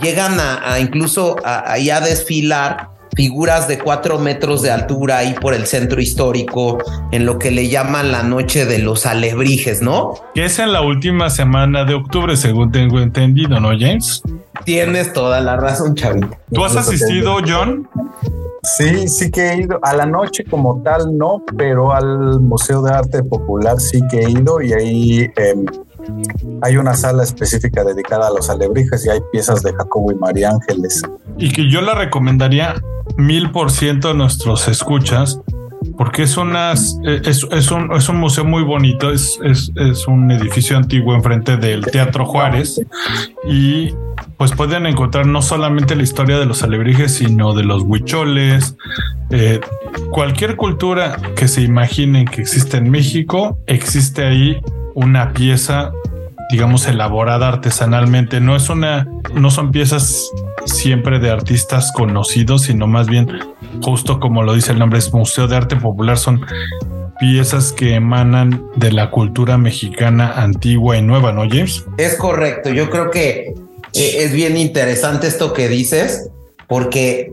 [0.00, 5.34] llegan a, a incluso a, a, a desfilar figuras de cuatro metros de altura ahí
[5.34, 6.78] por el centro histórico,
[7.10, 10.14] en lo que le llaman la noche de los alebrijes, ¿no?
[10.34, 14.22] Que es en la última semana de octubre, según tengo entendido, ¿no, James?
[14.64, 16.36] Tienes toda la razón, Chavito.
[16.52, 17.88] ¿Tú has asistido, John?
[18.62, 19.78] Sí, sí que he ido.
[19.82, 24.30] A la noche como tal no, pero al Museo de Arte Popular sí que he
[24.30, 25.54] ido y ahí eh,
[26.62, 30.50] hay una sala específica dedicada a los alebrijes y hay piezas de Jacobo y María
[30.50, 31.02] Ángeles.
[31.36, 32.74] Y que yo la recomendaría
[33.16, 35.40] mil por ciento a nuestros escuchas
[35.96, 40.30] porque es, unas, es, es, un, es un museo muy bonito, es, es, es un
[40.30, 42.80] edificio antiguo enfrente del Teatro Juárez
[43.48, 43.94] y
[44.36, 48.76] pues pueden encontrar no solamente la historia de los alebrijes, sino de los huicholes,
[49.30, 49.60] eh,
[50.10, 54.60] cualquier cultura que se imaginen que existe en México, existe ahí
[54.96, 55.92] una pieza
[56.50, 58.40] digamos elaborada artesanalmente.
[58.40, 60.30] No es una no son piezas
[60.64, 63.28] siempre de artistas conocidos sino más bien
[63.82, 66.18] justo como lo dice el nombre es museo de arte popular.
[66.18, 66.44] Son
[67.20, 72.70] piezas que emanan de la cultura mexicana antigua y nueva no James es correcto.
[72.70, 73.54] Yo creo que
[73.92, 76.30] es bien interesante esto que dices
[76.68, 77.32] porque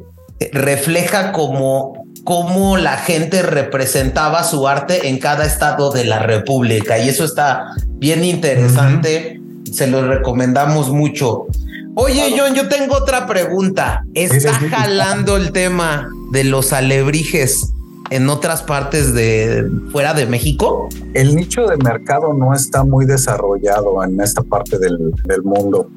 [0.51, 6.97] refleja como cómo la gente representaba su arte en cada estado de la República.
[6.99, 9.39] Y eso está bien interesante.
[9.39, 9.73] Uh -huh.
[9.73, 11.47] Se lo recomendamos mucho.
[11.95, 14.03] Oye, John, yo tengo otra pregunta.
[14.13, 17.71] ¿Está jalando el tema de los alebrijes
[18.09, 20.89] en otras partes de fuera de México?
[21.13, 25.87] El nicho de mercado no está muy desarrollado en esta parte del, del mundo.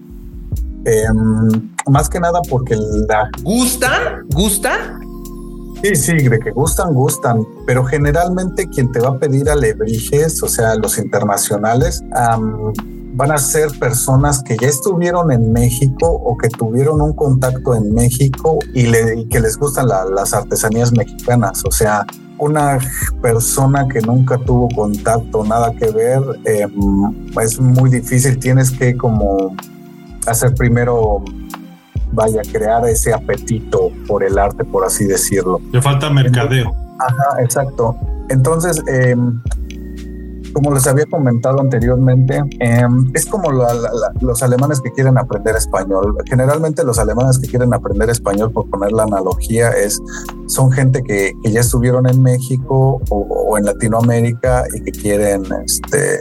[0.85, 1.05] Eh,
[1.89, 2.77] más que nada porque
[3.09, 3.29] la...
[3.43, 4.27] ¿Gustan?
[4.31, 5.06] ¿Gustan?
[5.83, 10.49] Sí, sí, de que gustan, gustan, pero generalmente quien te va a pedir alebrijes, o
[10.49, 17.01] sea, los internacionales, van a ser personas que ya estuvieron en México o que tuvieron
[17.01, 21.71] un contacto en México y, le, y que les gustan la, las artesanías mexicanas, o
[21.71, 22.05] sea,
[22.39, 22.79] una
[23.23, 26.67] persona que nunca tuvo contacto, nada que ver, eh,
[27.41, 29.55] es muy difícil, tienes que como
[30.27, 31.25] hacer primero
[32.17, 35.61] vaya a crear ese apetito por el arte, por así decirlo.
[35.71, 36.75] Le falta mercadeo.
[36.99, 37.95] Ajá, exacto.
[38.29, 39.15] Entonces, eh,
[40.57, 45.19] como les había comentado anteriormente, eh, es como la, la, la, los alemanes que quieren
[45.19, 46.17] aprender español.
[46.25, 50.01] Generalmente los alemanes que quieren aprender español, por poner la analogía, es
[50.47, 55.45] son gente que, que ya estuvieron en México o, o, en Latinoamérica y que quieren
[55.63, 56.19] este,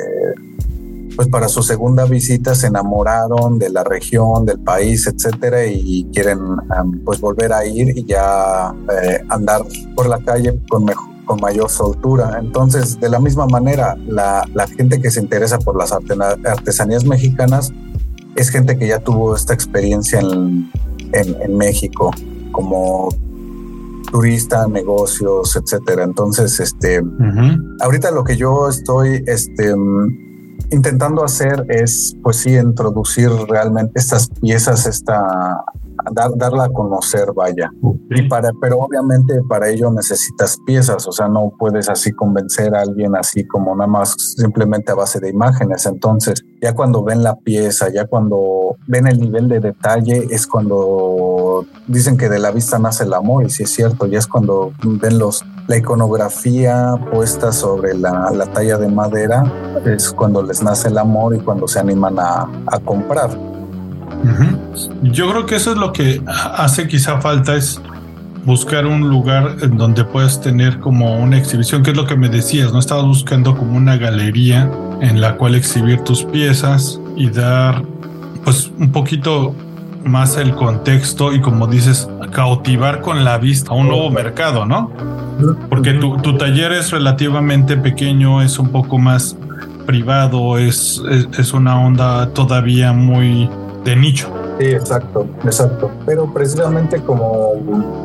[1.16, 6.40] pues para su segunda visita se enamoraron de la región, del país, etcétera, y quieren
[6.40, 9.62] um, pues volver a ir y ya eh, andar
[9.96, 12.38] por la calle con mejor con mayor soltura.
[12.40, 17.74] Entonces, de la misma manera, la, la gente que se interesa por las artesanías mexicanas
[18.36, 20.70] es gente que ya tuvo esta experiencia en,
[21.14, 22.12] en, en México
[22.52, 23.10] como
[24.12, 26.04] turista, negocios, etcétera.
[26.04, 27.78] Entonces, este, uh -huh.
[27.82, 29.74] ahorita lo que yo estoy, este,
[30.72, 35.64] intentando hacer es, pues sí, introducir realmente estas piezas, esta
[36.12, 37.72] dar, darla a conocer, vaya.
[37.82, 38.26] Okay.
[38.26, 42.82] Y para, pero obviamente para ello necesitas piezas, o sea, no puedes así convencer a
[42.82, 45.86] alguien así como nada más simplemente a base de imágenes.
[45.86, 51.35] Entonces, ya cuando ven la pieza, ya cuando ven el nivel de detalle, es cuando
[51.88, 54.74] dicen que de la vista nace el amor, y sí es cierto, ya es cuando
[54.84, 59.44] ven los la iconografía puesta sobre la, la, talla de madera,
[59.86, 63.32] es cuando les nace el amor y cuando se animan a, a comprar.
[63.32, 65.12] Ujú.
[65.12, 67.82] Yo creo que eso es lo que hace quizá falta es
[68.46, 72.30] buscar un lugar en donde puedas tener como una exhibición, que es lo que me
[72.30, 72.80] decías, ¿no?
[72.80, 74.70] Estabas buscando como una galería
[75.02, 77.84] en la cual exhibir tus piezas y dar
[78.44, 79.56] pues un poquito
[80.06, 84.92] más el contexto y como dices, cautivar con la vista a un nuevo mercado, ¿no?
[85.70, 89.36] Porque tu, tu taller es relativamente pequeño, es un poco más
[89.86, 93.50] privado, es, es, es una onda todavía muy
[93.84, 94.30] de nicho.
[94.60, 95.92] Sí, exacto, exacto.
[96.06, 97.54] Pero precisamente como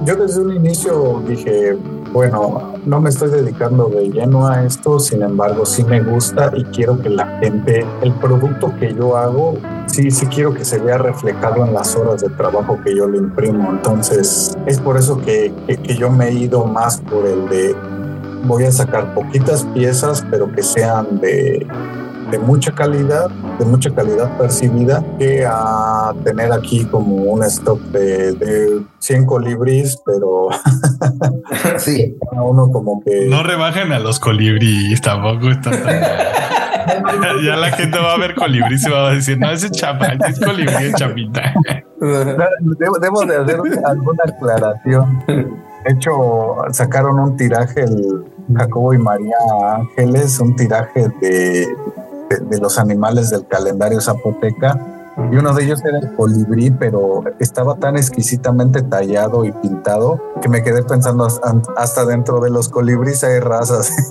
[0.05, 1.77] yo desde un inicio dije,
[2.13, 6.65] bueno, no me estoy dedicando de lleno a esto, sin embargo sí me gusta y
[6.65, 9.55] quiero que la gente, el producto que yo hago,
[9.87, 13.19] sí, sí quiero que se vea reflejado en las horas de trabajo que yo le
[13.19, 13.71] imprimo.
[13.71, 17.77] Entonces es por eso que, que, que yo me he ido más por el de
[18.45, 21.67] voy a sacar poquitas piezas, pero que sean de,
[22.31, 23.29] de mucha calidad,
[23.59, 29.99] de mucha calidad percibida, que a tener aquí como un stock de, de 100 colibríes,
[30.07, 30.49] pero
[31.79, 32.17] Sí.
[32.31, 33.27] cada uno como que...
[33.29, 36.01] No rebajen a los colibríes, tampoco está tan-
[37.45, 40.07] ya la gente va a ver colibrí y se va a decir, no, ese chapa,
[40.07, 41.55] ese es colibrí es chapita.
[42.01, 45.23] Debo, debo de hacer alguna aclaración.
[45.27, 48.25] De hecho, sacaron un tiraje, el
[48.55, 49.37] Jacobo y María
[49.77, 51.67] Ángeles, un tiraje de,
[52.31, 54.79] de, de los animales del calendario zapoteca.
[55.31, 60.49] Y uno de ellos era el colibrí, pero estaba tan exquisitamente tallado y pintado que
[60.49, 63.91] me quedé pensando hasta- hasta dentro de los colibríes hay razas.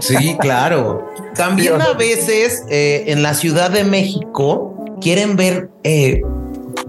[0.00, 1.08] Sí, claro.
[1.34, 6.22] También a veces eh, en la Ciudad de México quieren ver, eh,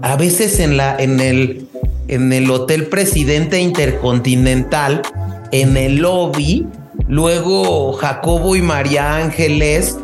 [0.00, 1.66] a veces en la, en el,
[2.06, 5.02] en el Hotel Presidente Intercontinental,
[5.50, 6.68] en el lobby,
[7.08, 9.96] luego Jacobo y María Ángeles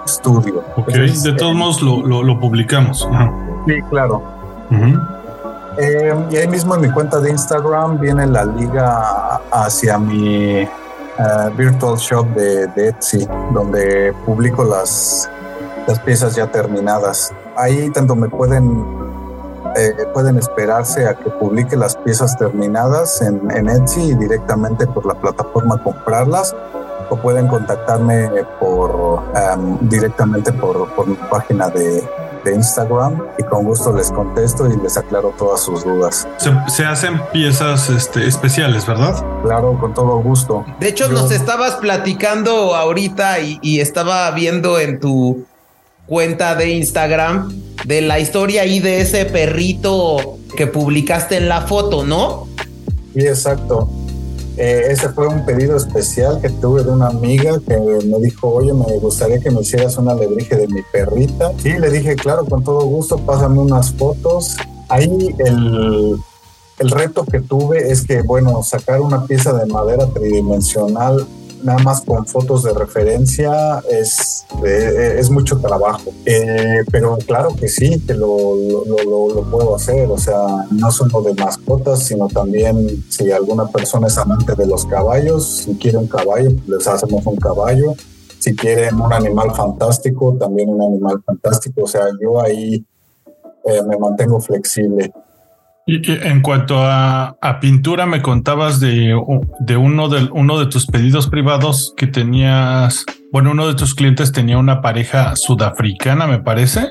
[0.05, 0.65] estudio.
[0.77, 3.09] Ok, Entonces, de todos eh, modos lo, lo, lo publicamos.
[3.11, 3.33] Ajá.
[3.67, 4.23] Sí, claro.
[5.79, 10.69] Eh, y ahí mismo en mi cuenta de Instagram viene la liga hacia mi eh,
[11.57, 15.31] virtual shop de, de Etsy, donde publico las,
[15.87, 17.33] las piezas ya terminadas.
[17.57, 18.85] Ahí tanto me pueden,
[19.77, 25.07] eh, pueden esperarse a que publique las piezas terminadas en, en Etsy y directamente por
[25.07, 26.55] la plataforma comprarlas
[27.13, 29.23] o pueden contactarme por
[29.83, 32.03] directamente por, por mi página de,
[32.45, 36.27] de Instagram y con gusto les contesto y les aclaro todas sus dudas.
[36.39, 39.15] Se, se hacen piezas este, especiales, ¿verdad?
[39.45, 40.65] Claro, con todo gusto.
[40.81, 45.45] De hecho, Yo- nos estabas platicando ahorita y, y estaba viendo en tu
[46.07, 47.53] cuenta de Instagram
[47.85, 52.47] de la historia ahí de ese perrito que publicaste en la foto, ¿no?
[53.15, 53.91] Sí, exacto.
[54.57, 58.73] Eh, ese fue un pedido especial que tuve de una amiga que me dijo, oye,
[58.73, 61.53] me gustaría que me hicieras una alebrije de mi perrita.
[61.59, 64.57] Sí, le dije, claro, con todo gusto, pásame unas fotos.
[64.89, 66.19] Ahí el,
[66.79, 71.27] el reto que tuve es que, bueno, sacar una pieza de madera tridimensional
[71.63, 76.13] nada más con fotos de referencia es, eh, es mucho trabajo.
[76.25, 80.11] Eh, pero claro que sí, que lo, lo, puedo hacer.
[80.11, 80.39] O sea,
[80.71, 85.75] no solo de mascotas, sino también si alguna persona es amante de los caballos, si
[85.75, 87.95] quiere un caballo, pues les hacemos un caballo.
[88.39, 91.83] Si quieren un animal fantástico, también un animal fantástico.
[91.85, 92.85] O sea, yo ahí
[93.65, 95.13] eh, me mantengo flexible.
[95.93, 99.15] Y, y en cuanto a, a pintura, me contabas de,
[99.61, 103.05] de uno de uno de tus pedidos privados que tenías.
[103.31, 106.89] Bueno, uno de tus clientes tenía una pareja sudafricana, me parece.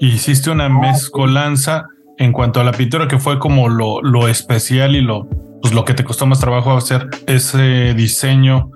[0.00, 1.84] Y hiciste una mezcolanza
[2.18, 5.28] en cuanto a la pintura, que fue como lo, lo especial y lo,
[5.62, 8.72] pues lo que te costó más trabajo hacer ese diseño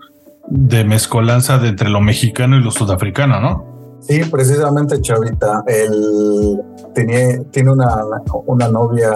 [0.46, 3.69] de mezcolanza de entre lo mexicano y lo sudafricano, ¿no?
[4.00, 5.62] Sí, precisamente Chavita.
[5.66, 6.60] Él
[6.94, 8.02] tenía, tiene una,
[8.46, 9.10] una novia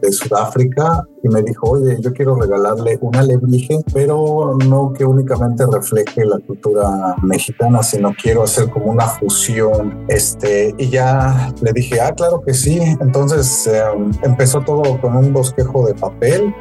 [0.00, 5.64] de Sudáfrica y me dijo, oye, yo quiero regalarle un alebrije, pero no que únicamente
[5.70, 10.04] refleje la cultura mexicana, sino quiero hacer como una fusión.
[10.08, 12.78] Este, y ya le dije, ah, claro que sí.
[13.00, 16.54] Entonces em, empezó todo con un bosquejo de papel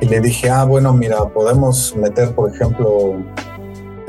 [0.00, 3.16] y le dije, ah, bueno, mira, podemos meter, por ejemplo,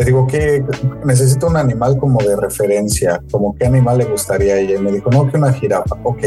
[0.02, 0.64] le digo que
[1.06, 4.80] necesito un animal como de referencia, como qué animal le gustaría a ella.
[4.80, 5.95] Y me dijo, no, que una jirafa.
[6.02, 6.23] Ok,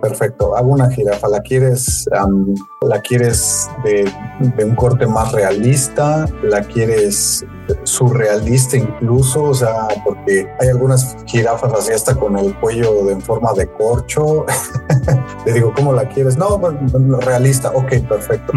[0.00, 0.56] perfecto.
[0.56, 1.28] Hago una jirafa.
[1.28, 2.08] ¿La quieres,
[2.80, 4.10] la quieres de,
[4.64, 6.26] un corte más realista?
[6.42, 7.44] ¿La quieres
[7.82, 9.44] surrealista incluso?
[9.44, 13.66] O sea, porque hay algunas jirafas así hasta con el cuello de, en forma de
[13.72, 14.46] corcho.
[15.46, 16.36] le digo, ¿cómo la quieres?
[16.36, 16.74] No, pues,
[17.24, 17.70] realista.
[17.74, 18.52] Ok, perfecto.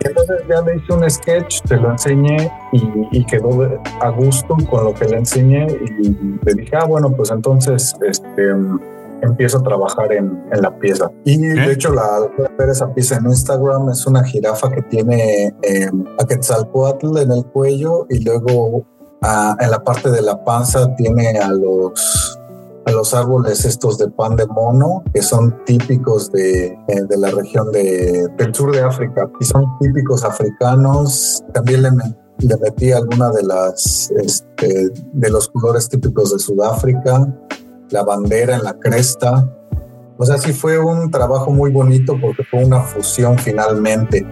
[0.00, 3.68] Entonces ya le hice un sketch, te lo enseñé y, quedó
[4.00, 8.52] a gusto con lo que le enseñé y le dije, ah, bueno, pues entonces este,
[9.26, 11.10] empiezo a trabajar en, la pieza.
[11.24, 15.90] Y de hecho, la, ver esa pieza en Instagram es una jirafa que tiene eh,
[16.18, 18.86] a Quetzalcoatl en el cuello y luego
[19.22, 22.38] ah, en la parte de la panza tiene a los
[22.86, 27.32] a los árboles estos de pan de mono, que son típicos de, eh, de la
[27.32, 31.42] región de, del sur de África y son típicos africanos.
[31.52, 31.90] También le,
[32.38, 37.26] le metí alguna de las este, de los colores típicos de Sudáfrica,
[37.90, 39.48] la bandera en la cresta.
[40.18, 44.26] O sea, sí fue un trabajo muy bonito porque fue una fusión finalmente.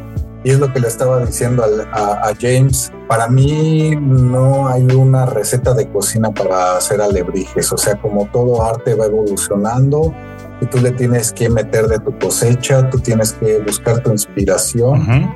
[0.44, 2.92] Y es lo que le estaba diciendo a, James.
[3.08, 7.72] Para mí no hay una receta de cocina para hacer alebrijes.
[7.72, 10.14] O sea, como todo arte va evolucionando
[10.60, 15.34] y tú le tienes que meter de tu cosecha, tú tienes que buscar tu inspiración.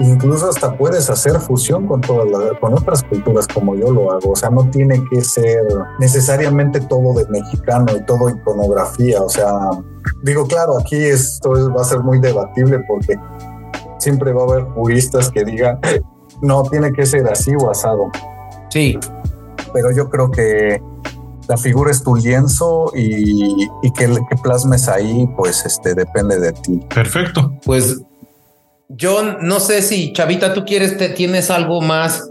[0.00, 2.26] Incluso hasta puedes hacer fusión con todas
[2.58, 4.30] con otras culturas como yo lo hago.
[4.30, 5.62] O sea, no tiene que ser
[5.98, 9.20] necesariamente todo de mexicano y todo iconografía.
[9.20, 9.52] O sea,
[10.22, 13.18] digo, claro, aquí esto va a ser muy debatible porque
[13.98, 15.78] siempre va a haber puristas que digan,
[16.40, 18.10] no, tiene que ser así o asado.
[18.70, 18.98] Sí.
[19.74, 20.82] Pero yo creo que
[21.46, 26.52] la figura es tu lienzo y, y que, que, plasmes ahí, pues este depende de
[26.52, 26.80] ti.
[26.94, 27.52] Perfecto.
[27.66, 28.00] Pues
[28.90, 32.28] yo no sé si Chavita, tú quieres, te, tienes algo más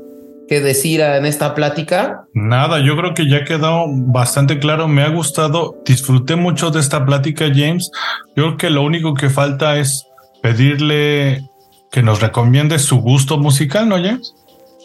[0.48, 2.26] que decir en esta plática?
[2.34, 4.88] Nada, yo creo que ya quedó bastante claro.
[4.88, 7.92] Me ha gustado, disfruté mucho de esta plática, James.
[8.36, 10.06] Yo creo que lo único que falta es
[10.42, 11.48] pedirle
[11.92, 14.34] que nos recomiende su gusto musical, ¿no, James?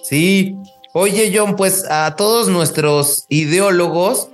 [0.03, 0.55] Sí.
[0.93, 4.29] Oye, John, pues a todos nuestros ideólogos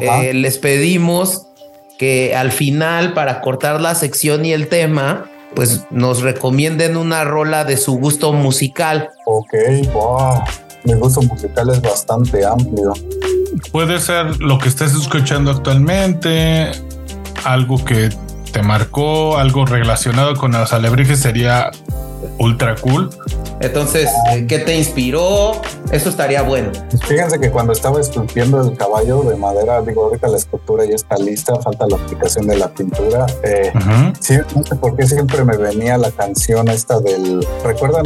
[0.00, 1.46] eh, les pedimos
[1.98, 7.64] que al final, para cortar la sección y el tema, pues nos recomienden una rola
[7.64, 9.10] de su gusto musical.
[9.26, 9.54] Ok,
[9.92, 10.42] wow.
[10.84, 12.92] Mi gusto musical es bastante amplio.
[13.72, 16.70] Puede ser lo que estés escuchando actualmente,
[17.44, 18.10] algo que
[18.52, 21.70] te marcó, algo relacionado con los alebrijes sería
[22.38, 23.10] ultra cool.
[23.60, 24.10] Entonces,
[24.48, 25.52] ¿qué te inspiró?
[25.90, 26.72] Eso estaría bueno.
[26.90, 30.94] Pues fíjense que cuando estaba esculpiendo el caballo de madera, digo, ahorita la escultura ya
[30.94, 33.26] está lista, falta la aplicación de la pintura.
[33.42, 33.72] Eh,
[34.20, 37.46] sí, no sé por qué siempre me venía la canción esta del.
[37.64, 38.04] ¿Recuerdan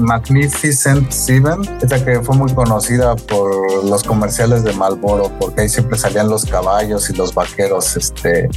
[0.00, 5.98] Magnificent Seven, esta que fue muy conocida por los comerciales de Malboro, porque ahí siempre
[5.98, 8.48] salían los caballos y los vaqueros este,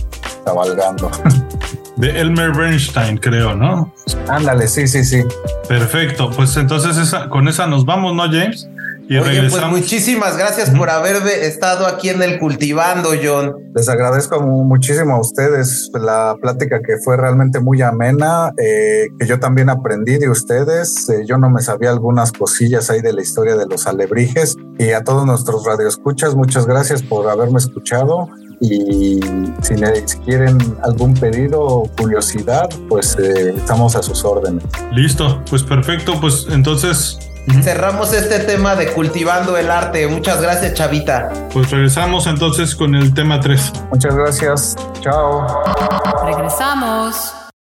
[0.46, 1.10] cabalgando.
[2.00, 3.94] De Elmer Bernstein, creo, ¿no?
[4.30, 5.22] Ándale, sí, sí, sí.
[5.68, 8.70] Perfecto, pues entonces esa, con esa nos vamos, ¿no, James?
[9.10, 13.54] Y Oye, pues muchísimas gracias por haber estado aquí en el Cultivando, John.
[13.76, 19.40] Les agradezco muchísimo a ustedes la plática que fue realmente muy amena, eh, que yo
[19.40, 21.10] también aprendí de ustedes.
[21.10, 24.56] Eh, yo no me sabía algunas cosillas ahí de la historia de los alebrijes.
[24.78, 28.30] Y a todos nuestros radioescuchas, muchas gracias por haberme escuchado.
[28.62, 29.20] Y
[29.62, 29.76] si,
[30.26, 34.64] quieren algún pedido o curiosidad, pues eh, estamos a sus órdenes.
[34.92, 36.20] Listo, pues perfecto.
[36.20, 37.20] Pues entonces
[37.64, 40.08] Cerramos este tema de cultivando el arte.
[40.08, 41.32] Muchas gracias, Chavita.
[41.52, 43.74] Pues regresamos entonces con el tema 3.
[43.92, 44.76] Muchas gracias.
[45.02, 45.48] Chao.
[46.26, 47.34] Regresamos.